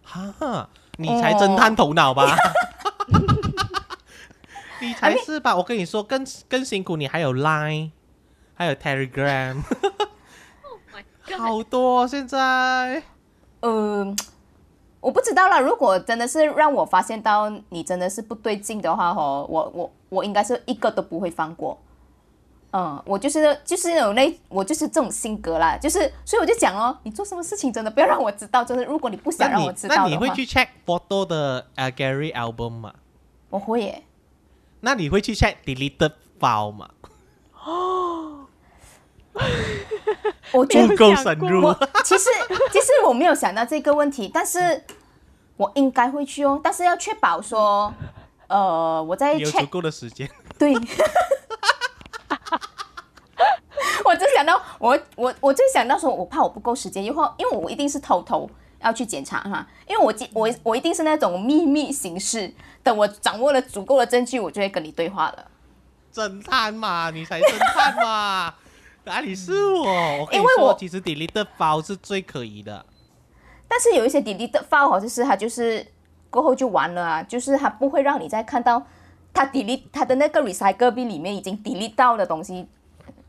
[0.02, 2.34] 哈，你才侦探头脑吧？
[4.80, 5.56] 你才是吧？
[5.56, 7.90] 我跟你说，更更辛苦，你还有 Line，
[8.54, 9.62] 还有 Telegram，
[11.38, 13.02] 好多现在。
[13.60, 14.16] 嗯，
[15.00, 15.58] 我不知道啦。
[15.58, 21.78] 如果真的是让我发现到你真的是不对劲的话，吼，我我我应该是一个都不会放过。
[22.72, 32.94] 嗯，我就是就是有那我就是这种性格啦，就是所以我就讲哦，你做什么事情真的不要让我知道，就是如果你不想让我知道那你会去 check photo 的呃 Gary album 吗？
[33.48, 34.02] 我会耶。
[34.80, 36.88] 那你会去 check deleted file 吗？
[37.64, 38.46] 哦，
[40.52, 41.72] 我觉得不够深入。
[42.04, 42.28] 其实
[42.72, 44.84] 其实我没有想到这个问题，但是
[45.56, 47.92] 我应该会去哦，但是要确保说，
[48.46, 50.30] 呃，我在有足够的时间。
[50.58, 50.74] 对。
[54.04, 58.48] 我就想到，我我我就想到说，我怕我不够时间，因为因为我一定是偷偷
[58.80, 65.50] 要去检查哈，因为我我我一定是那种秘密形式，等我掌握了足够的证据，我就会跟你对话了。
[66.12, 68.54] 侦探嘛，你才侦探嘛，
[69.04, 70.28] 哪里是我？
[70.32, 72.84] 因为我其实 delete file 是最可疑的，
[73.68, 75.86] 但是有一些 delete file 好像是它就是
[76.30, 78.86] 过后就完了啊，就是它不会让你再看到
[79.34, 82.66] 它 delete 它的那个 recycle bin 里面已经 delete 到的东西。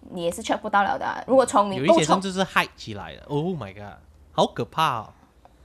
[0.09, 1.21] 你也是 check 不到了的。
[1.27, 3.99] 如果聪明有一些甚至是 hide 起来的，Oh my god，
[4.31, 5.13] 好可怕哦！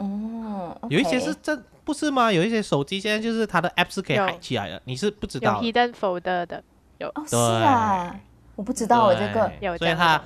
[0.03, 2.33] 哦，有一些是这不是吗？
[2.33, 5.61] 有一些手机现在就是它的 app 是可以 hide 起来的，你是不知道。
[5.62, 6.62] 有 hidden folder 的，
[6.99, 8.15] 有是啊，
[8.57, 10.23] 我不知道我这个有所以他，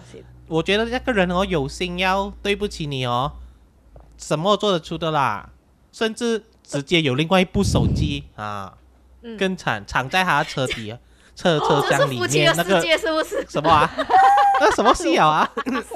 [0.49, 3.33] 我觉得那个人哦有心要对不起你哦，
[4.17, 5.51] 什么做得出的啦？
[5.93, 8.75] 甚至直接有另外一部手机啊，
[9.39, 10.99] 更惨，藏在他的车底啊。
[11.37, 13.91] 车车厢里面那个是不是什么啊？
[14.59, 15.47] 那什么戏啊？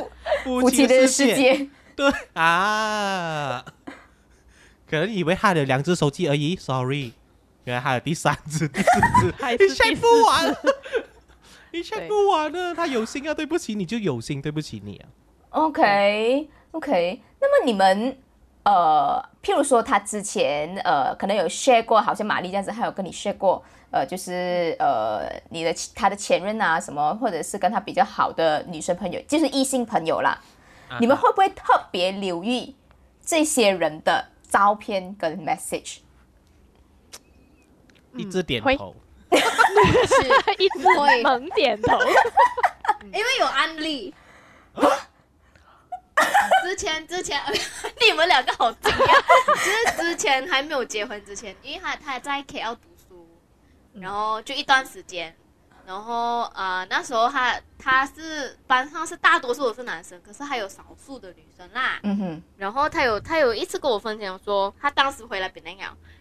[0.44, 1.66] 夫妻的世界。
[1.96, 3.64] 对啊，
[4.88, 7.12] 可能以为他的两只手机而已，sorry，
[7.64, 9.26] 原来还有第三只、第四只，
[9.58, 10.56] 你 check 不完，
[11.72, 12.74] 你 check 不完呢。
[12.74, 15.08] 他有心啊对不起你，就有心对不起你啊。
[15.50, 18.16] OK，OK，那么你们
[18.64, 23.62] 呃，譬如说他之前呃，可能有 share 过，好像玛丽这样子，还有跟你 share 过。
[23.92, 30.40] 呃，就是呃，你的他的前任啊，什么，或者是跟他比较好的女生朋友，就是异性朋友啦，
[30.98, 32.74] 你们会不会特别留意
[33.24, 35.98] 这些人的照片跟 message？
[38.16, 38.96] 一直点头，
[39.30, 39.36] 是
[40.58, 41.98] 一直猛点头，
[43.12, 44.12] 因为有案例。
[46.64, 47.40] 之前之前，
[48.04, 52.76] 你们两个好惊讶，就是之前还没有结婚之前，因为他他在 KL。
[53.92, 55.34] 然后就一段时间，
[55.90, 61.98] 然后呃那时候他他是班上是大多数都是男生，可是还有少数的女生啦。
[62.04, 62.42] 嗯哼。
[62.56, 65.76] 然后他有他有一次跟我分享说，他当时回来槟城，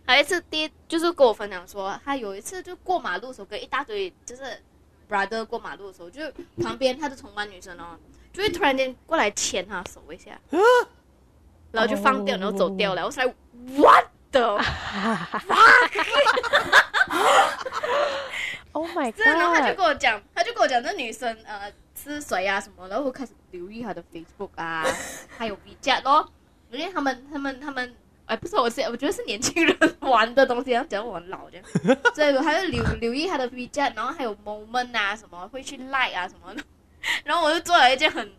[0.08, 4.41] 还有一次第就是跟我分享说，他有一次就过马路的时候跟一大堆就是
[5.08, 6.23] brother 过马路的时候，就
[6.63, 7.95] 旁边他的同班女生哦，
[8.34, 10.32] 就会突然间过来牵他手一下，
[11.71, 13.05] 然后就放掉，然后走掉了。
[13.05, 13.23] 我说
[13.77, 14.60] what the
[18.73, 19.25] fuck？Oh my god！
[19.25, 24.86] 然后他就跟我讲，他就跟我讲，那女生呃是谁啊什么，然后我开始留意她的 Facebook 啊，
[25.38, 26.32] 还有 WeChat 咯，
[26.71, 31.65] 因为他们他们他们，哎，不是我是我觉得是年轻人玩的东西，然后讲我很老这样，
[32.15, 36.63] 所以我还是留留意他的 WeChat，然后还有 Moment 啊什么会去 Like 啊什么的，
[37.25, 38.32] 然后我就做了一件很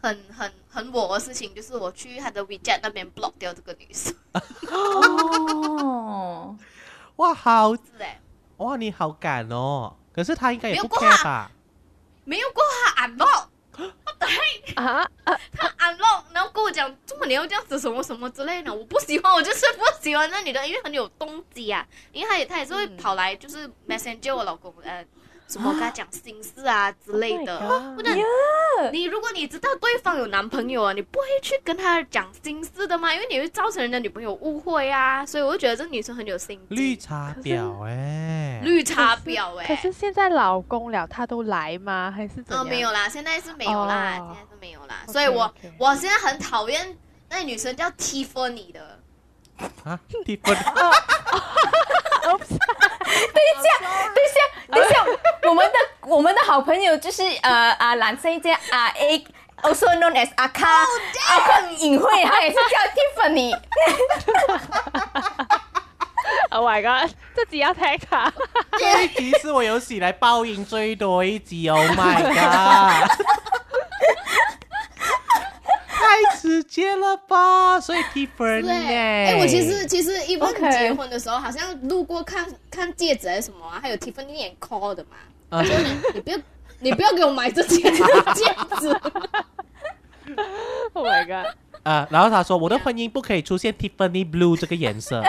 [0.00, 4.14] 很很很我的事情，就是我去他的 WeChat 那边 block 掉这个女生。
[4.70, 6.56] 哦。
[7.16, 7.76] 哇，好
[8.60, 9.96] 哇，你好敢哦！
[10.12, 11.50] 可是他应该也不 care 吧？
[12.24, 12.62] 没有过
[12.94, 25.02] 他 unlock，对啊 啊，他 unlock，然后跟我讲，这么你要这样子什么什么之类的，我不喜欢，我就是不喜欢那女的，因为很有动机啊，因为他也他也是会跑来就是 message 我老公呃。
[25.50, 27.58] 什么跟他讲心事啊之类的，
[27.96, 28.16] 不能。
[28.92, 33.12] 你如果你知道对方有男朋友啊，你不会去跟他讲心事的吗？
[33.12, 35.26] 因为你会造成人家女朋友误会啊。
[35.26, 36.74] 所以我就觉得这女生很有心机。
[36.76, 39.66] 绿茶婊哎，绿茶婊哎。
[39.66, 42.12] 可是现在老公了，他都来吗？
[42.14, 42.64] 还是怎样？
[42.64, 45.04] 哦，没有啦，现在是没有啦，现在是没有啦。
[45.08, 46.96] 所以我我现在很讨厌
[47.28, 49.00] 那女生叫 Tiffany 的。
[49.84, 50.56] 啊，Tiffany。
[52.22, 53.68] 等一下，
[54.14, 54.36] 等一下，
[54.70, 54.94] 等一下。
[55.48, 59.24] 我们的我们的好朋友就是呃啊蓝色一件啊 A。
[59.62, 62.78] Also known as 阿卡，阿卡隐晦，他也是叫
[63.22, 63.54] Tiffany。
[66.50, 68.32] Oh my god，这集要 tag 他。
[68.78, 73.10] 这一集是我有史来报应最多一集，Oh my god！
[77.10, 85.16] 太直接了吧，所以 Tiffany 对，哎、我其实其实 even OK 结婚的时候，好像路过看看戒指还是什么、啊，还有 Tiffany 眼 call 的嘛，
[85.50, 85.62] 啊。
[85.62, 86.38] 就你你不要
[86.80, 87.98] 你不要给我买这戒指
[88.34, 88.44] 戒
[88.80, 88.88] 指
[90.92, 95.22] ，Oh my god，呃，然后他说我的婚姻不可以出现 Tiffany Blue 这个颜色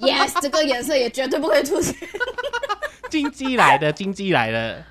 [0.00, 1.94] ，yes，这个颜色也绝对不可以出现。
[3.10, 4.84] 经济来的，经济来的，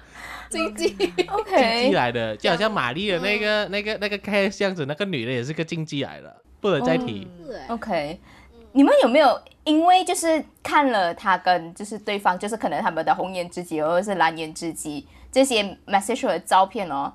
[0.51, 0.89] 经济。
[0.93, 7.27] 经济 OK，来的，就好像玛丽的那个那个那个这样子，那个女的也是个经济来的，不能再提。
[7.45, 8.19] 是哎 OK，
[8.71, 17.13] 你们有没有因为就是看了他跟就是对方，就是可能他们的红颜知己或者是蓝颜知己这些 message 的照片哦，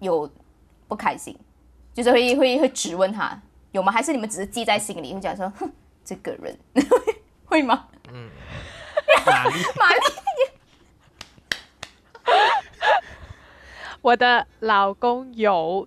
[0.00, 0.30] 有
[0.88, 1.36] 不开心，
[1.94, 3.40] 就是会会会质问他
[3.72, 3.90] 有吗？
[3.92, 5.70] 还是你们只是记在心里，会讲说哼
[6.04, 6.56] 这个人。
[7.44, 7.86] 会吗？
[8.12, 8.28] 嗯
[9.24, 10.00] 玛丽，玛丽，
[14.06, 15.84] 我的老公有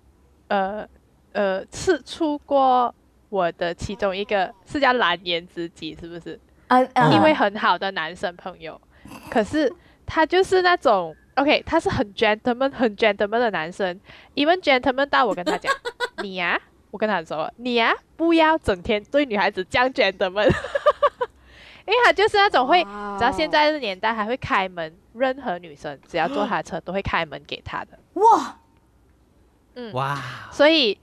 [0.50, 0.86] 呃
[1.32, 2.94] 呃刺出过
[3.30, 6.38] 我的其中一个是叫蓝颜知己，是不是？
[6.68, 7.10] 啊啊。
[7.14, 8.80] 一位很好的男生朋友，
[9.32, 9.74] 可是
[10.06, 13.98] 他就是那种 OK，他是很 gentleman 很 gentleman 的男生
[14.36, 15.74] ，even gentleman 到我跟他讲，
[16.22, 16.60] 你呀、
[16.92, 20.52] 我跟他说，你呀、不要整天对女孩子这样 gentleman，
[21.90, 23.18] 因为他就是那种会，哇。
[23.18, 28.60] 只要现在的年代还会开门，任何女生只要坐他的车都会开门给他的，哇，
[29.76, 29.92] 嗯。
[29.94, 30.18] 哇，
[30.52, 30.98] 所以。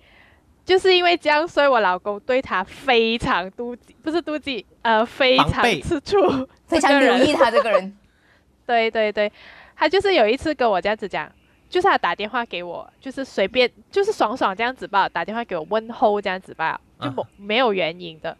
[0.67, 6.19] 就是因为这样，所以我老公对他非常妒忌，不是妒忌，呃，非常吃醋，
[6.67, 7.19] 非常这个人。
[7.21, 7.97] 留意他这个人，
[8.67, 9.31] 对对对，
[9.77, 11.31] 他就是有一次跟我这样子讲，
[11.71, 18.37] 就是他打电话给我，就是随便，就是爽爽这样子吧，打电话给我问候这样子吧，就没、没有原因的。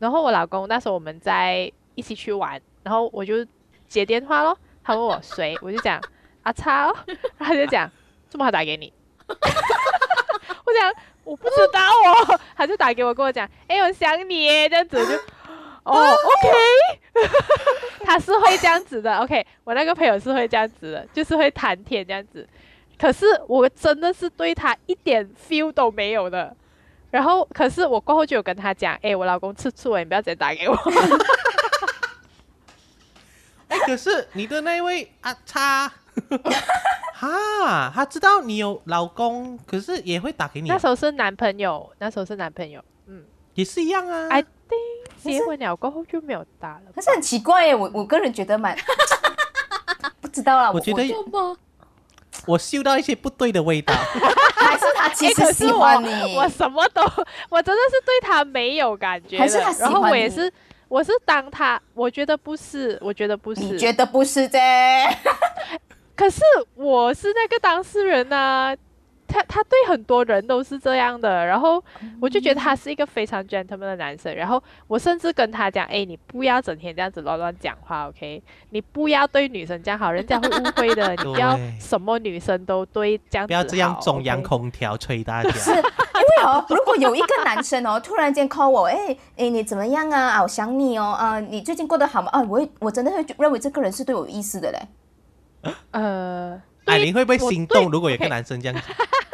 [0.00, 3.44] 然后我老公那时候我们在一起去玩，然后我就
[3.88, 6.00] 接电话咯，他问我谁，我就讲
[6.44, 7.90] 阿超，然 后他就讲
[8.30, 8.92] 这么好打给你，
[9.26, 10.92] 我讲
[11.24, 15.12] 我不知道哦，他就打给我跟我讲，哎，我想你耶，这样子就。
[15.84, 17.28] 哦，OK，
[18.04, 22.46] 他是会这样子的，OK，我那个朋友是会这样子的，就是会谈天这样子。
[22.98, 26.54] 可是我真的是对他一点 feel 都没有的。
[27.10, 30.76] 然后，可是我过后就有跟他讲，哎，我老公吃醋了，你不要直接打给我。
[33.68, 35.90] 哎，可是你的那位阿叉，
[37.14, 44.28] 哈，他知道你有老公，可是也会打给你那，时候是男朋友，那时候是男朋友，嗯也是一样啊。
[44.30, 44.46] ，I think
[45.22, 46.82] 结婚了过后就没有打了。
[46.94, 48.76] 可是很奇怪耶，我我个人觉得蛮
[50.20, 51.04] 不知道啦，我觉得，
[52.46, 53.94] 我嗅到一些不对的味道。
[53.94, 57.02] 还是他其实喜是我欢你，我什么都，
[57.48, 59.38] 我真的是对他没有感觉的。
[59.38, 60.52] 还是他喜然后欢我也是，
[60.88, 63.60] 我是当他，我觉得不是，我觉得不是。
[63.60, 64.58] 你觉得不是啫？
[66.16, 66.42] 可是
[66.74, 68.74] 我是那个当事人呐、
[69.28, 71.82] 他他对很多人都是这样的，然后
[72.20, 78.42] 我就觉得他是一个非常 gentleman 的男生，然后我甚至跟他讲，哎，你不要整天这样子乱乱讲话，OK？
[78.70, 85.50] 你不要对女生这样好，人家会误会的，你不要什么女生都对这样子不要这样中央空调吹大家。
[85.52, 90.30] 是因为哦，如果有一个男生哦，突然间 call 我，哎哎，你怎么样啊？
[90.30, 92.28] 啊，我想你哦，啊，你最近过得好吗？
[92.32, 94.78] 啊，我会我真的会认为这个人是对我有意思的嘞。
[95.90, 97.90] 呃，艾琳会不会心动？
[97.90, 98.82] 如果有一个男生这样子，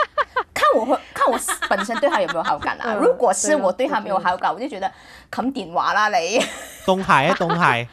[0.53, 1.39] 看我会看我
[1.69, 2.95] 本身对他有没有好感啊？
[2.95, 4.91] 嗯如果是我对他没有我觉得好感，我就觉得
[5.31, 6.45] 冚電話啦你。
[6.85, 7.87] 东海啊，东海，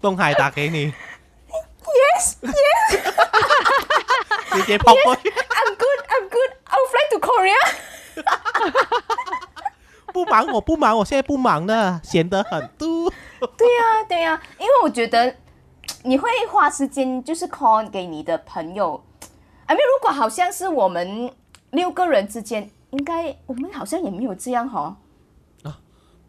[0.00, 0.92] 东海打给你。
[2.16, 2.54] Yes, yes
[4.52, 6.50] 直接跑过去，I'm good, I'm good.
[6.66, 7.60] I'll fly to Korea.
[10.12, 12.68] 不忙，我不忙，我现在不忙的，闲得很。
[12.78, 13.10] 嘟，
[13.56, 15.34] 对呀、对呀、因为我觉得
[16.02, 19.02] 你会花时间就是 call 给你的朋友。
[19.66, 21.32] I mean，如果好像是我们
[21.70, 24.96] 六个人之间，应该我们好像也没有这样哈、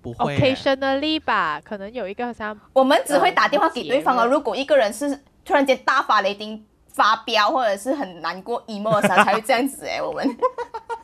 [0.02, 0.54] 不会欸。
[0.56, 4.22] occasionally 吧，可能有一个好像我们只会打电话给对方哦。
[4.22, 10.02] 呃如果一个人是突然间大发雷霆发飙，或者是很难过 emo 的时候， 才会这样子哎。
[10.02, 10.38] 我们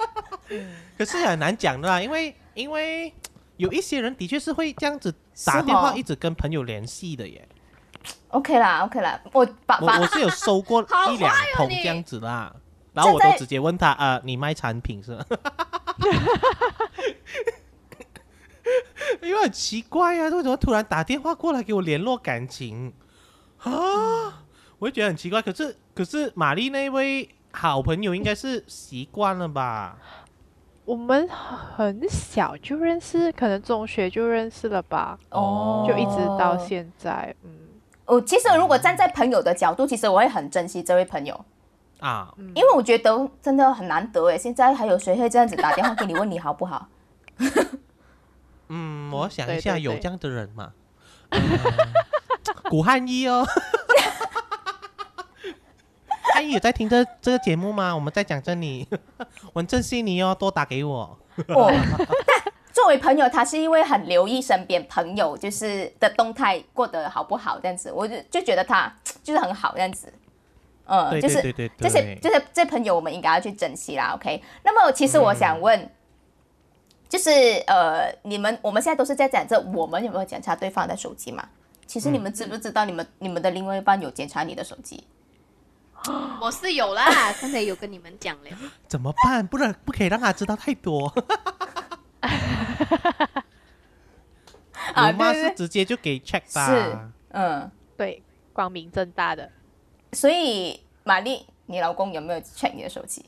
[0.97, 3.13] 可是很难讲的啦，因为因为
[3.57, 5.13] 有一些人的确是会这样子
[5.45, 7.47] 打电话哦一直跟朋友联系的耶。
[8.29, 10.81] OK 啦，OK 啦，我把把我我是有收过
[11.13, 12.55] 一两坏哦你通这样子啦，
[12.93, 15.25] 然后我都直接问他，呃，你卖产品是吗？
[19.21, 22.93] 因为很奇怪啊，为什么突然打电话过来给我联络感情
[23.59, 24.43] 啊？
[24.79, 25.41] 我就觉得很奇怪。
[25.41, 29.97] 可是可是玛丽那位好朋友应该是习惯了吧？
[30.85, 37.35] 我们很小就认识，可能中学就认识了吧，哦就一直到现在。
[37.43, 37.51] 嗯，
[38.11, 41.45] 我其实如果站在朋友的角度，其实我会很珍惜这位朋友，
[42.01, 44.37] 啊，因为我觉得真的很难得哎。
[44.37, 46.89] 现在还有谁会这样子打电话给你问你好不好？
[48.67, 50.73] 嗯，我想一下，对对对有这样的人吗？
[51.29, 51.39] 呃
[52.69, 53.47] 古汉一哦，
[56.33, 57.95] 汉一有在听这这个节目吗？
[57.95, 58.85] 我们在讲这里，
[59.53, 61.17] 我很珍惜你哦，多打给我。
[62.73, 68.93] 作为朋友，他是因为很留意身边朋友就是的动态过得好不好这样子，我就就觉得他
[69.23, 70.11] 就是很好这样子。
[70.85, 74.13] 嗯，对就是对对对这些这些这朋友我们应该要去珍惜啦。
[74.15, 75.89] OK，那么其实我想问，
[77.07, 77.29] 就是
[77.67, 81.47] 呃，你们我们现在都是在讲这，我们有没有检查对方的手机嘛？
[81.85, 85.03] 其实你们知不知道你们你们的另外一半有检查你的手机？
[86.41, 87.05] 我是有啦，
[87.39, 88.49] 刚才有跟你们讲了。
[88.87, 89.45] 怎么办？
[89.45, 91.13] 不能不可以让他知道太多。
[94.93, 96.67] 啊我妈对对是直接就给 check 吧。
[96.67, 96.97] 是，
[97.29, 98.21] 嗯，对，
[98.53, 99.49] 光明正大的。
[100.13, 103.23] 所以玛丽，你老公有没有 check 你的手机？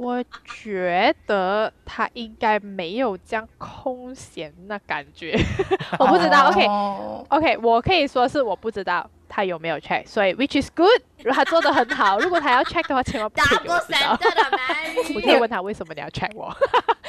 [0.00, 0.24] 我
[0.62, 5.38] 觉得他应该没有这样空闲的感觉，
[6.00, 6.48] 我不知道。
[6.48, 12.18] OK 哦 OK，我可以说是我不知道他有没有 check，所以 which is good，如果他做的很好。
[12.18, 14.16] 如果他要 check 的话，千万不可以给我知道。
[15.14, 16.50] 我以问他为什么你要 check 我？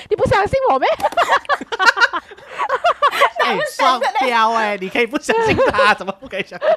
[0.09, 0.89] 你不相信我咩？
[3.45, 6.67] 哎，双标哎，你可以不相信他，怎么不可以相信？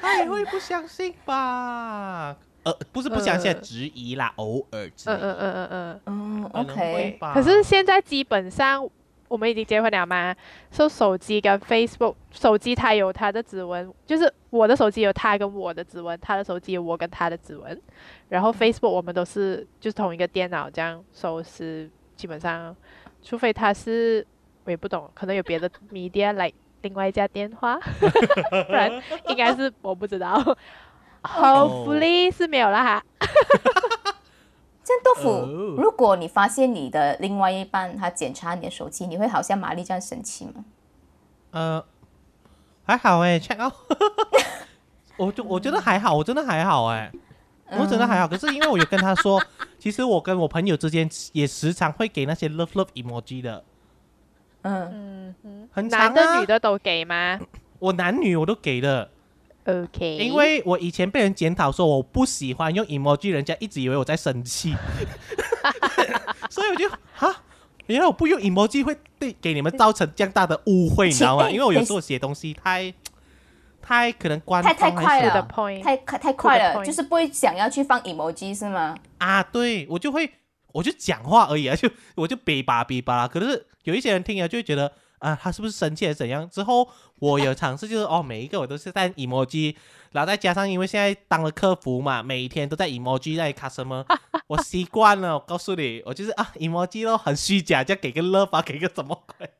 [0.00, 2.34] 他也会不相信吧？
[2.70, 5.12] 呃，不是不相信，呃质疑啦，偶尔质疑。
[5.12, 6.00] 嗯嗯嗯嗯嗯。
[6.06, 8.88] 嗯，OK，可是现在基本上
[9.28, 10.34] 我们已经结婚了嘛，
[10.70, 17.80] 说手机跟 Facebook，手机它有它的指纹，就是我的手机有它跟我的指纹，他的手机有我跟他的指纹，
[18.28, 22.74] 然后 Facebook 我们都是就是同一个电脑这样收拾，基本上
[23.22, 24.26] 除非他是
[24.64, 26.52] 我也不懂，可能有别的 media 来
[26.82, 27.78] 另外一家电话，
[28.66, 28.90] 不然
[29.28, 30.42] 应该是我不知道。
[31.22, 33.04] Hopefully 是没有啦哈。
[34.82, 40.64] 这样豆腐，哦如果你发现你的另外一半他检查你的手机，你会好像玛丽这样生气吗？
[41.52, 41.84] 呃，
[42.84, 43.74] 还好哎，check out。
[45.18, 47.12] 我就我觉得还好，我真的还好哎，
[47.78, 48.26] 我真的还好。
[48.26, 49.40] 可是因为我有跟他说，
[49.78, 53.62] 其实我跟我朋友之间也时常会给那些 love love emoji 的，
[54.62, 57.38] 嗯，嗯哼，很长男的啊女的都给吗
[57.78, 59.10] 我男女我都给的。
[59.64, 64.74] ？OK，因为我以前被人检讨说我不喜欢用 emoji，人家一直以为我在生气，
[66.50, 67.42] 所以我就哈，
[67.86, 71.44] 原来我不用 emoji 会对给你们造成这样大的误会，你知道吗？
[71.44, 72.92] 哎 因为我有时候写东西太
[73.82, 75.48] 太可能官太太快了
[75.82, 78.94] 太太太快了，就是不会想要去放 emoji 是吗？
[79.18, 80.30] 啊，对我就会
[80.72, 83.28] 我就讲话而已啊，就我就比吧比吧啦。
[83.28, 86.48] 可是有一些人听了就会觉得啊，他是不是生气还是怎样？
[86.50, 86.86] 之后
[87.20, 89.76] 我有尝试就是哦，每一个我都是在 emoji，
[90.12, 94.04] 然后再加上因为现在当了客服嘛，每一天都在 emoji 在 customer，
[94.48, 95.34] 我习惯了。
[95.34, 99.50] 我告诉你，我就是啊 emoji 咯，很虚假，就给个 love 啊，给个什么鬼？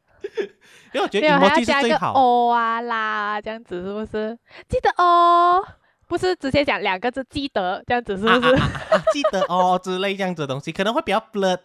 [0.92, 2.12] 因为我觉得 emoji 是最好。
[2.14, 4.36] 哦啊啦啊这样子是不是？
[4.68, 5.62] 记得哦，
[6.08, 8.54] 不是直接讲两个字记得这样子是不是？
[8.56, 11.58] 啊啊啊啊记得哦之类这样子的东西，可能会比较 blur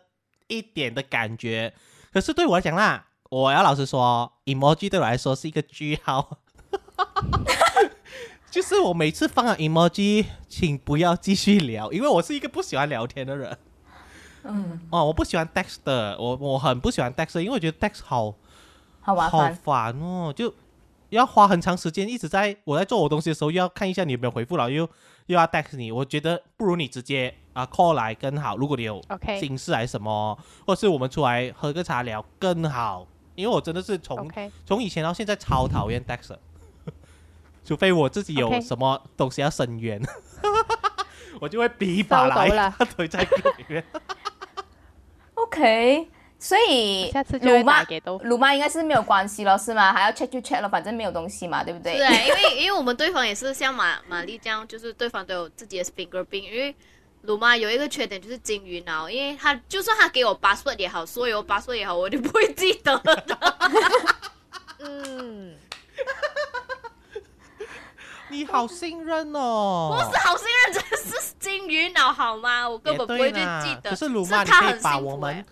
[0.47, 1.73] 一点的感觉。
[2.13, 6.37] 可是对我来讲啦，我要老实说，emoji 对我来说是一个句号。
[8.49, 13.57] 就是我每次放了 emoji，请不要继续聊，因为我是一个不喜欢聊天的人。
[14.43, 18.33] 嗯，哦，我不喜欢 text 的，我我很不喜欢 text，的因为我觉得 text 好
[19.01, 19.53] 好好麻烦。
[19.53, 20.53] 烦哦，就
[21.09, 24.89] 要花很长时间一直在我在做我东西的时候，又要看一下你有没有回复，然后又
[25.25, 28.55] 又要 text 你，我觉得不如你直接啊 call 来更好。
[28.55, 33.05] 如果你有 OK 心事还是什么，或是我们出来喝个茶聊更好，
[33.35, 34.29] 因为我真的是从
[34.65, 36.37] 从以前到现在超讨厌 Dexter，
[37.63, 40.01] 除非我自己有什么东西要伸冤，
[41.39, 43.83] 我就会比把来收到了堆在里面。
[45.35, 46.07] OK，
[46.39, 48.25] 所以下次就会鲁妈打给豆腐。
[48.25, 49.91] 鲁妈应该是没有关系了是吗？
[49.91, 51.97] 还要 check 就 check 了，反正没有东西嘛，对不对？
[51.97, 56.41] 对啊，因为因为我们对方也是像玛玛丽这样，就是对方都有自己的 fingerprint。
[56.41, 56.73] 因为
[57.25, 63.37] 鲁妈有一个缺点就是金鱼脑，因为他就算他给我 password 也好，所有 password 也好，我就不会记得的。
[64.79, 65.55] 嗯，
[68.29, 72.67] 你好信任哦，不是好信任真是金鱼脑好吗？
[72.69, 73.39] 我根本不会记
[73.81, 73.89] 得。
[73.89, 75.45] 可是鲁妈，你他可以把我们欸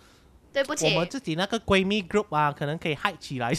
[0.52, 3.52] 对不起我，们自己那个闺蜜 group 啊，可能可以嗨起来。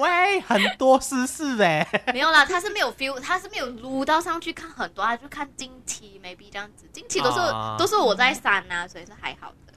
[0.00, 1.86] 喂，很多私事哎。
[2.12, 9.74] 没有啦，他是没有 feel，他是没有撸到上去看很多，他就看近期，maybe 这样子，近期都是、啊都是我在删啊，所以是还好的。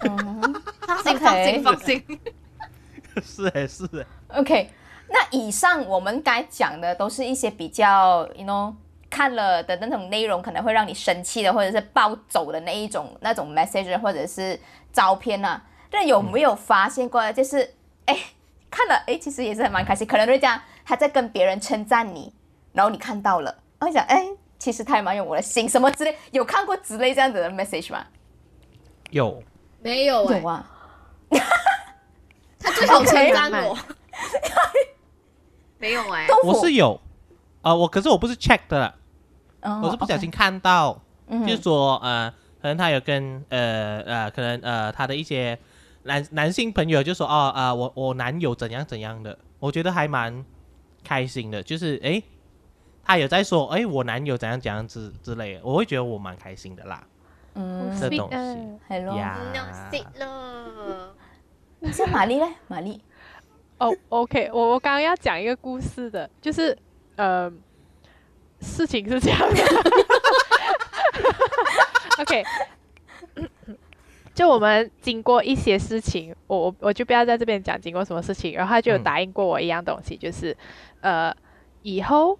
[0.00, 2.20] 嗯 放心放心放心。
[3.24, 4.70] 是哎是哎，OK，
[5.08, 8.74] 那以上我们该讲的都是一些比较，you know，
[9.08, 14.60] 看了的那种内容可能会让你生气的，或者是暴走的那一种那种 message 或者是
[14.92, 15.62] 照片啊。
[15.92, 17.74] 那有没有发现过，就是
[18.04, 18.18] 哎
[18.70, 22.32] 看了哎，其实也是很蛮开心，可能会这样他在跟别人称赞你，
[22.72, 28.06] 然后你看到了，然后你想哎，其实他也蛮有我的心，什么之类，有看过之类这样子的 message 吗？
[29.10, 29.42] 有。
[29.82, 30.66] 没有哎、有啊，
[32.58, 33.78] 他最好 称赞我。
[35.78, 37.00] 没有哎、我是有，
[37.62, 38.94] 呃，我可是我不是 check 的
[39.60, 45.56] 我是不小心看到，嗯就是说呃，可能他有跟呃呃，可能呃他的一些
[46.06, 50.44] 男男性朋友就说哦啊、我我男友怎样怎样的，我觉得还蛮
[51.04, 52.22] 开心的，就是诶，
[53.04, 57.02] 他有在说诶，我男友怎样怎样之之类的，我会觉得我蛮开心的啦，
[57.54, 57.94] 嗯。
[58.00, 58.34] 这东西。
[58.36, 61.14] 嗯，Hello，呀 no sit 了。
[61.92, 63.00] 像玛丽嘞，玛丽，
[63.78, 66.76] 哦，OK，我我刚刚要讲一个故事的，就是
[67.16, 67.52] 呃，
[68.60, 69.62] 事情是这样的，
[72.22, 72.42] OK，
[74.36, 80.54] 就我们经过一些事情，我我我就不要在这边讲经过什么事情，然后他就有嗯答应过我一样东西，就是
[81.00, 81.34] 呃，
[81.80, 82.38] 以后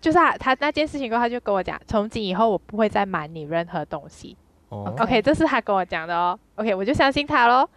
[0.00, 4.36] 就是他他那件事情过后，他就跟我讲，从今以后我不会再瞒你任何东西。
[4.70, 6.36] 哦 OK，这是他跟我讲的哦。
[6.56, 7.70] OK，我就相信他咯。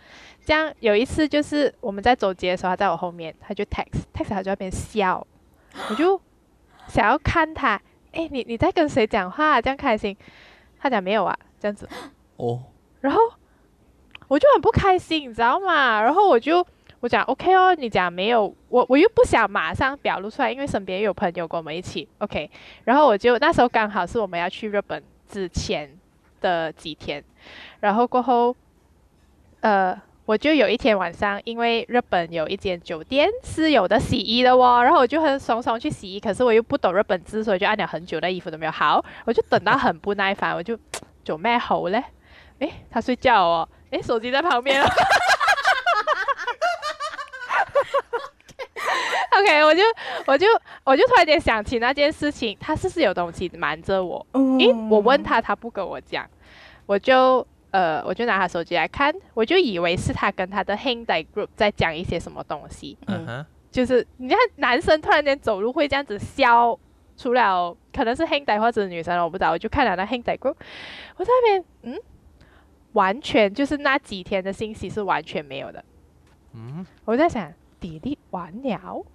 [0.44, 5.24] 这样有一次就是我们在走街的时候，他在我后面，他就 text text，他就在那边笑，
[5.92, 6.20] 我就
[6.88, 7.80] 想要看他，
[8.14, 10.18] 哎，你你在跟谁讲话、这样开心？
[10.80, 11.88] 他讲没有啊，这样子，
[12.38, 12.64] 哦，
[13.02, 13.22] 然后
[14.30, 16.02] 我就很不开心，你知道吗？
[16.02, 16.66] 然后我就
[17.02, 22.50] 我讲 OK 哦，你讲没有，我我又不想马上表露出来，因为身边有朋友跟我们一起 OK，
[22.86, 25.98] 然后我就那时候刚好是我们要去日本之前
[26.42, 27.24] 的几天，
[27.80, 28.56] 然后过后，
[29.62, 40.78] 呃，我就有一天晚上，因为日本有一间酒店是有的洗衣的哦，然后我就很怂怂去洗衣，可是我又不懂日本字，所以就按了很久，那衣服都没有好，我就等到很不耐烦，我就
[41.26, 42.04] 做咩好嘞？
[42.60, 44.88] 诶，他睡觉哦，诶，手机在旁边哦。
[49.40, 49.82] OK，我就
[50.26, 50.48] 我就
[50.84, 54.26] 我就突然间想起那件事情，他是不是有东西瞒着我？
[54.34, 56.28] 嗯诶，我问他，他不跟我讲，
[56.86, 66.78] 我就呃，我就拿他手机来看，我就以为是他跟他的 h a n d group 在讲一些什么东西，嗯哼，就是你看男生突然间走路会这样子笑，
[67.16, 70.56] 除了可能是 h a n d 或者是女生，我不知道，我就看了那 h a n d group，
[71.16, 72.02] 我在那边嗯，
[72.94, 75.84] 完全就是那几天的信息是完全没有的，
[76.54, 79.06] 嗯，我在想 delete 完了，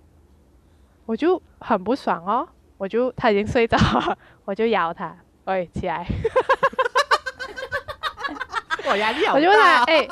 [1.06, 2.48] 我就很不爽哦，
[2.78, 6.06] 我就他已经睡着了，我就摇他，喂，起来。
[8.86, 10.06] 我压力好我就问他，大，哎、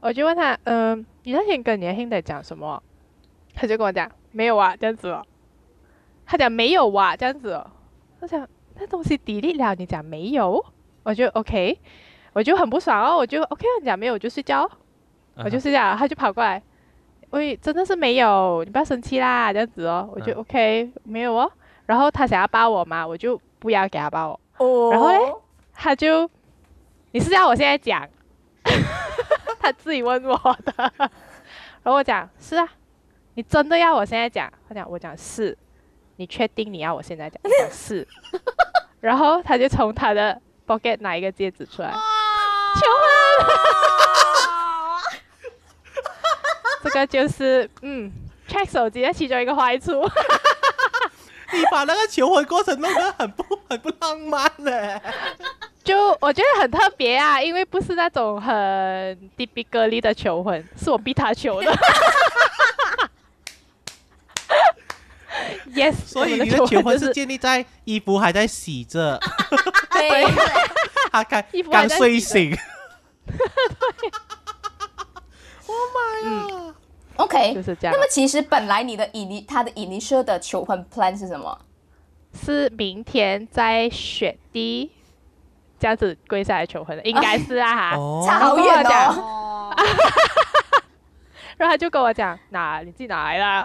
[0.00, 2.82] 我就问他，嗯、你那天跟你的 h i n d 讲什么？
[3.54, 5.24] 他就跟我讲没有啊，这样子哦。
[6.26, 7.70] 他讲没有啊，这样子哦。
[8.20, 10.64] 我想那东西 delete 了，你讲没有，
[11.04, 11.78] 我就 OK，
[12.32, 14.70] 我就很不爽哦，我就 OK，你讲没有我就睡觉哦，
[15.44, 16.62] 我就睡觉，他就跑过来，
[17.30, 21.50] 喂，真的是没有，你不要生气啦，这样子哦，我就嗯 OK，没有哦。
[21.86, 24.40] 然后他想要抱我嘛，我就不要给他抱我。
[24.64, 25.18] 哦然后嘞
[25.74, 26.28] 他就，
[27.10, 28.08] 你是要我现在讲？
[29.58, 31.10] 他自己问我的，然
[31.84, 32.68] 后我讲是啊，
[33.34, 34.50] 你真的要我现在讲？
[34.68, 35.56] 他讲我讲是，
[36.16, 37.40] 你确定你要我现在讲？
[37.42, 38.06] 我讲是，
[39.00, 41.92] 然后他就从他的 pocket 拿一个戒指出来，
[42.74, 43.06] 求婚，
[46.84, 48.10] 这个就是嗯
[48.48, 49.92] ，check 手机的其中一个坏处。
[51.54, 55.00] 你把那个求婚过程弄得很不很不浪漫呢。
[55.84, 58.54] 就我觉得很特别啊，因为不是那种很
[59.36, 61.70] typically 的求婚，是我逼他求的。
[65.74, 69.18] yes，所以你的求婚是是建立在衣服还在洗着，
[69.92, 70.24] 对，
[71.12, 72.56] 他刚衣服还刚睡醒。
[75.66, 76.74] 我妈呀
[77.16, 81.58] ！OK，就是这样那么其实本来你的 ini 他的 initial 的求婚 plan 是什么？
[82.44, 84.90] 是明天在雪地
[85.78, 87.96] 这样子跪下来求婚的，应该是啊哈。
[87.96, 88.84] 好远。
[88.84, 89.74] 哦，
[91.58, 93.62] 然后他就跟我讲，哪你自己拿来啦。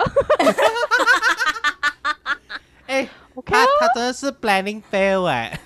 [3.46, 5.60] 哎，OK 他真的是 planning fail 哎。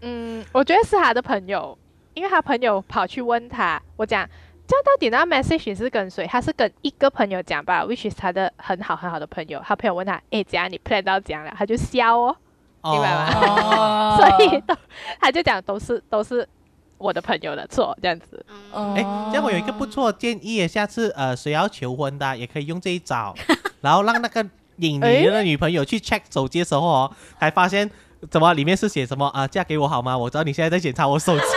[0.00, 1.76] 嗯，我觉得是他的朋友，
[2.14, 4.28] 因为他朋友跑去问他，我讲
[4.66, 6.26] 这样到底那 message 是跟谁？
[6.26, 9.60] 他是跟一个朋友讲吧，which is 他的很好很好的朋友。
[9.64, 11.52] 他朋友问他，哎，怎样你 plan 到怎样了？
[11.56, 12.36] 他就笑哦，
[12.82, 13.34] 明白吗？
[13.34, 14.76] 哦 所以都
[15.20, 16.48] 他就讲都是都是
[16.96, 18.44] 我的朋友的错，这样子。
[18.72, 23.34] 嗯，哎，这样我有一个不错的建议，下次呃谁要求婚的啊也可以用这一招，
[23.80, 24.46] 然后让那个
[24.78, 27.90] 引你的女朋友去 check 手机的时候哦，才发现
[28.30, 30.16] 怎么里面是写什么啊、嫁给我好吗？
[30.16, 31.44] 我知道你现在在检查我手机。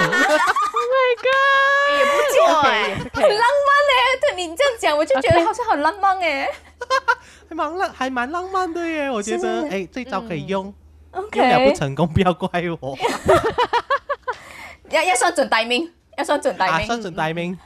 [1.13, 3.37] Oh 也不错哎很浪。
[3.37, 6.47] 漫哎，对你这样讲，我就觉得好像很浪漫哎。
[7.49, 9.11] 还蛮浪，还蛮浪漫的耶！
[9.11, 10.73] 我觉得哎，这招可以用
[11.11, 12.49] ，OK，用了不成功不要怪
[12.79, 12.97] 我
[14.89, 16.87] 要要算准待命，要算准待啊，命。
[16.87, 17.57] 算准 timing。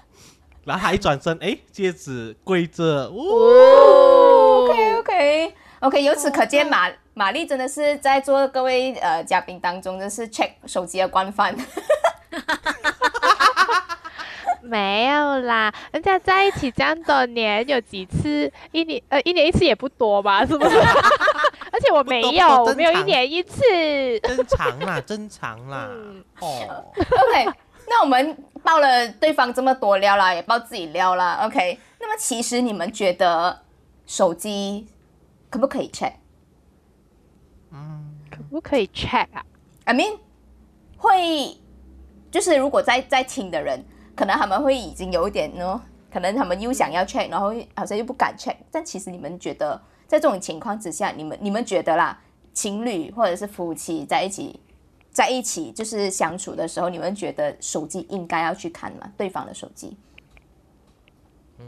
[0.66, 4.45] 然后他一转身，哎，戒指跪着，哦，哦
[4.76, 11.56] ，OK OK OK，由此可见，玛玛丽真的是在座各位呃嘉宾当中，真是 check 手机的惯犯。
[14.62, 20.76] 没有啦，人家在一起这样多年，有几次一年呃一年一次也不多吧， 是不是？
[21.72, 23.62] 而且我没有，我没有一年一次。
[24.24, 25.88] 正常啦，正常啦。
[25.92, 27.46] 嗯哦，OK，
[27.88, 31.42] 那我们爆了对方这么多料啦，也爆自己料啦。
[31.44, 33.62] OK，那么其实你们觉得
[34.06, 34.88] 手机
[35.50, 36.14] 可不可以 check？
[37.72, 39.46] 嗯可不可以 check 啊
[39.86, 40.18] ？I mean，
[40.98, 41.58] 会
[42.32, 43.84] 就是如果在在听的人，
[44.16, 45.82] 可能他们会已经有一点呢，
[46.12, 48.56] 可能他们又想要 check，然后好像又不敢 check。
[48.72, 52.22] 但其实你们觉得，在这种情况之下，你们你们觉得啦，
[52.54, 54.60] 情侣或者是夫妻在一起
[55.12, 59.12] 在一起就是相处的时候，你们觉得手机应该要去看吗？
[59.18, 59.98] 对方的手机？
[61.60, 61.66] 嗯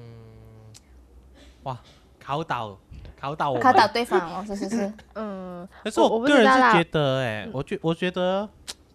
[1.64, 1.82] 哇，
[2.28, 2.78] 考倒，
[3.18, 3.64] 考倒我们。
[3.64, 8.50] 考倒对方哦，是是是，嗯，可是我个人是觉得、哎，我觉我觉得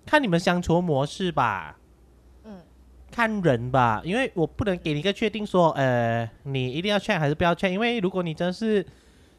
[0.04, 1.74] 看你们相处模式吧，
[2.44, 2.60] 嗯，
[3.10, 8.84] 看人吧，因为我不能给你一个确定说，呃，你一定要 check 还是不要 check，因为如果你真的是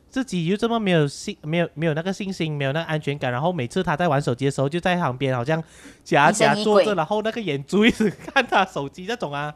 [0.10, 5.64] 自己又这么没有信，没有没有那个信心，没有那个安全感，然后每次他在玩手机的时候就在旁边好像
[6.04, 9.54] 假假坐着，然后那个眼珠一直看他手机这种啊，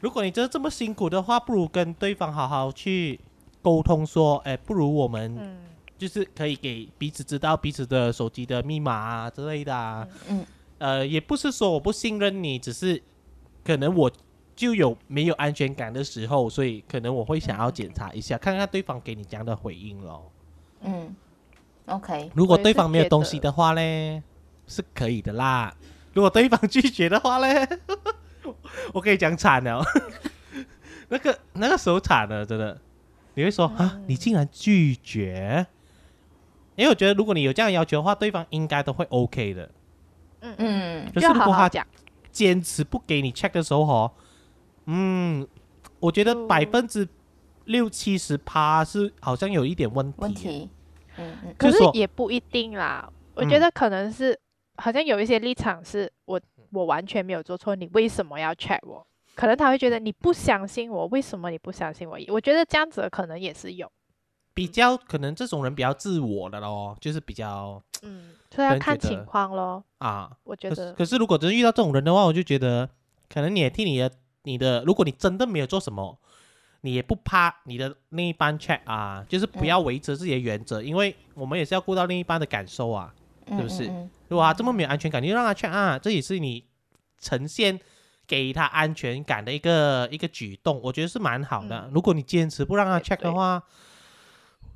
[0.00, 3.20] 如果你真的这么辛苦的话，不如跟对方好好去
[3.66, 5.36] 沟通说，哎，不如我们。
[5.36, 5.56] 嗯
[5.98, 10.06] 就是可以给彼此知道彼此的手机的密码啊之类的啊。
[10.28, 10.44] 嗯，
[10.76, 13.02] 呃，也不是说我不信任你，只是
[13.64, 14.12] 可能我
[14.54, 20.30] 就有没有安全感的时候，所以可能我会想要检查一下，看看对方给你这样的回应咯。
[20.82, 21.16] 嗯
[21.86, 24.22] ，OK，如果对方没有东西的话嘞，
[24.66, 25.74] 是可以的啦。
[26.12, 27.66] 如果对方拒绝的话嘞，
[28.92, 29.82] 我可以讲惨了，
[31.08, 32.78] 那个那个时候惨了，真的。
[33.36, 35.66] 你会说啊，你竟然拒绝？
[36.74, 39.70] 因为我觉得，如果你有这样的要求的话，对方应该都会 OK 的。
[40.40, 41.86] 嗯嗯就是如果他好好讲。
[42.32, 44.12] 坚持不给你 check 的时候，哦，
[44.86, 45.46] 嗯，
[46.00, 47.06] 我觉得嗯百分之
[47.64, 50.18] 六七十趴是好像有一点问题。
[50.18, 50.70] 问题，
[51.16, 54.38] 嗯嗯可是也不一定啦，我嗯觉得可能是、
[54.76, 56.38] 好像有一些立场是我
[56.70, 59.06] 我完全没有做错，你为什么要 check 我？
[59.36, 62.18] 可能他会觉得你不相信我，为什么你不相信我？
[62.28, 63.88] 我觉得这样子可能也是有，
[64.54, 69.84] 比较可能这种人比较自我的咯，就是比较嗯，所以要看情况咯。
[69.98, 70.34] 啊。
[70.44, 72.88] 我觉得可是可是如果真的遇到这种人的话，我就觉得
[73.28, 74.10] 可能你也替你的
[74.44, 76.18] 你的，如果你真的没有做什么，
[76.80, 83.14] 你也不怕你的另一半 check 啊，就是不要维持自己的原则，因为我们也是要顾到另一半的感受啊。
[83.48, 86.64] 嗯，是不是嗯如果他这么没有安全感，你就让他 check 啊，这也是你
[87.20, 87.78] 呈现
[88.26, 91.84] 给他安全感的一个一个举动，我觉得是蛮好的。
[91.86, 93.62] 嗯如果你坚持不让他 check 的对话，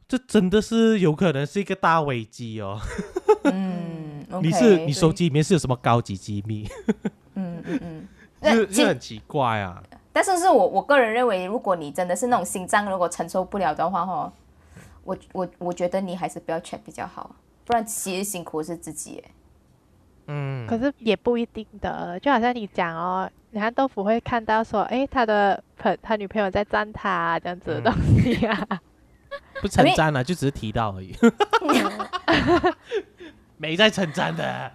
[0.09, 2.81] 这真的是有可能是一个大危机哦。
[3.45, 6.69] 嗯 你是你手机里面是有什么高级机密？
[7.35, 8.09] 嗯嗯嗯，
[8.43, 9.83] 就那其就很奇怪啊。
[10.13, 14.33] 但是是我我个人认为，如果你真的是那种心脏如果承受不了的话，哈，
[15.05, 17.35] 我我我觉得你还是不要 check 比较好，
[17.65, 19.25] 不然其实辛苦的是自己耶。
[20.33, 28.81] 嗯，可是也不一定的，就好像你讲哦，你看豆腐会看到说，哎，他的朋他女朋友在赞他、啊、这样子的嗯东西啊，
[29.61, 31.17] 不称赞了，就只是提到而已，
[33.59, 34.71] 没在称赞的。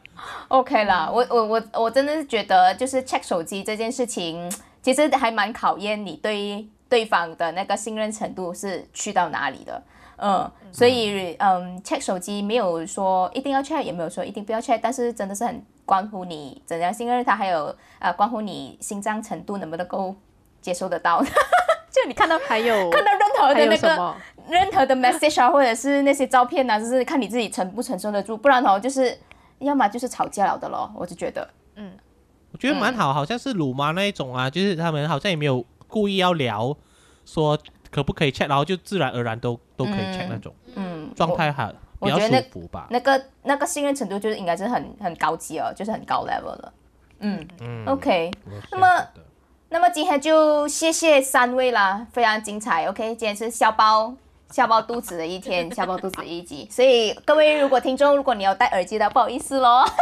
[0.50, 4.52] OK 啦，我我我我真的是觉得，就是 check 手机这件事情，
[4.82, 9.82] 其实还蛮考验你对对方的那个信任程度是去到哪里的。
[10.18, 20.16] 嗯，所以嗯，check 手机没有说一定要 check，也没有说一定不要 check，但是真的是很关乎你怎样信任他，还有呃关乎你心脏程度能不能够
[20.62, 21.24] 接受得到。
[21.92, 24.16] 就你看到还有看到任何的那个？
[24.48, 29.18] 任何的 message 啊，或者是那些照片啊，就是看你自己承不承受得住，不然哦，就是
[29.58, 30.92] 要么就是吵架了的咯。
[30.96, 31.92] 我就觉得，嗯
[32.52, 36.78] 我觉得蛮好，好像是鲁妈那一种啊，就是他们好像也没有故意要聊，
[37.26, 37.58] 说
[37.96, 41.72] 可不可以 check，然后就自然而然都都可以 check 那种嗯，状态好，
[42.02, 42.88] 比较舒我觉得服吧。
[42.90, 46.74] 那个那个信任程度就是应该是很很高级哦，就是很高 level 了。
[47.20, 48.30] 嗯嗯，OK。
[48.70, 49.08] 那么
[49.70, 52.86] 那么今天就谢谢三位啦，非常精彩。
[52.88, 54.14] OK，今天是笑包
[54.52, 56.68] 笑包肚子的一天， 笑包肚子的一集。
[56.70, 59.86] 所以各位如果听众，如果你要戴耳机的，不好意思喽。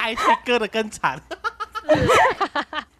[0.00, 1.20] 开车割的更惨。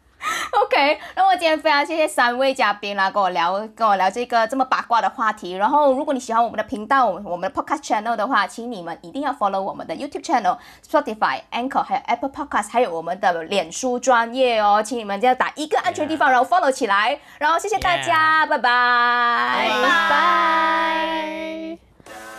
[0.63, 5.53] OK，那么今天非常谢谢三位嘉宾啦，跟我聊跟我聊这个这么八卦的话题。
[5.53, 10.57] 然后，如果你喜欢我们的频道，我们的 Podcast Channel 的话，请你们一定要 follow 我们的 YouTube Channel、
[10.89, 17.19] Spotify、Anchor 还有 Apple Podcast，还有我们的脸书专业哦，请你们就要打一个安全地方，然后 follow 起来。
[17.39, 21.79] 然后谢谢大家，拜拜，拜拜。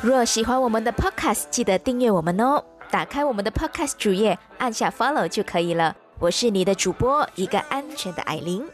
[0.02, 2.64] 若喜欢我们的 Podcast，记得订阅我们哦。
[2.92, 5.96] 打开我们的 Podcast 主页，按下 Follow 就可以了。
[6.18, 8.66] 我是你的主播，一个安全的艾琳。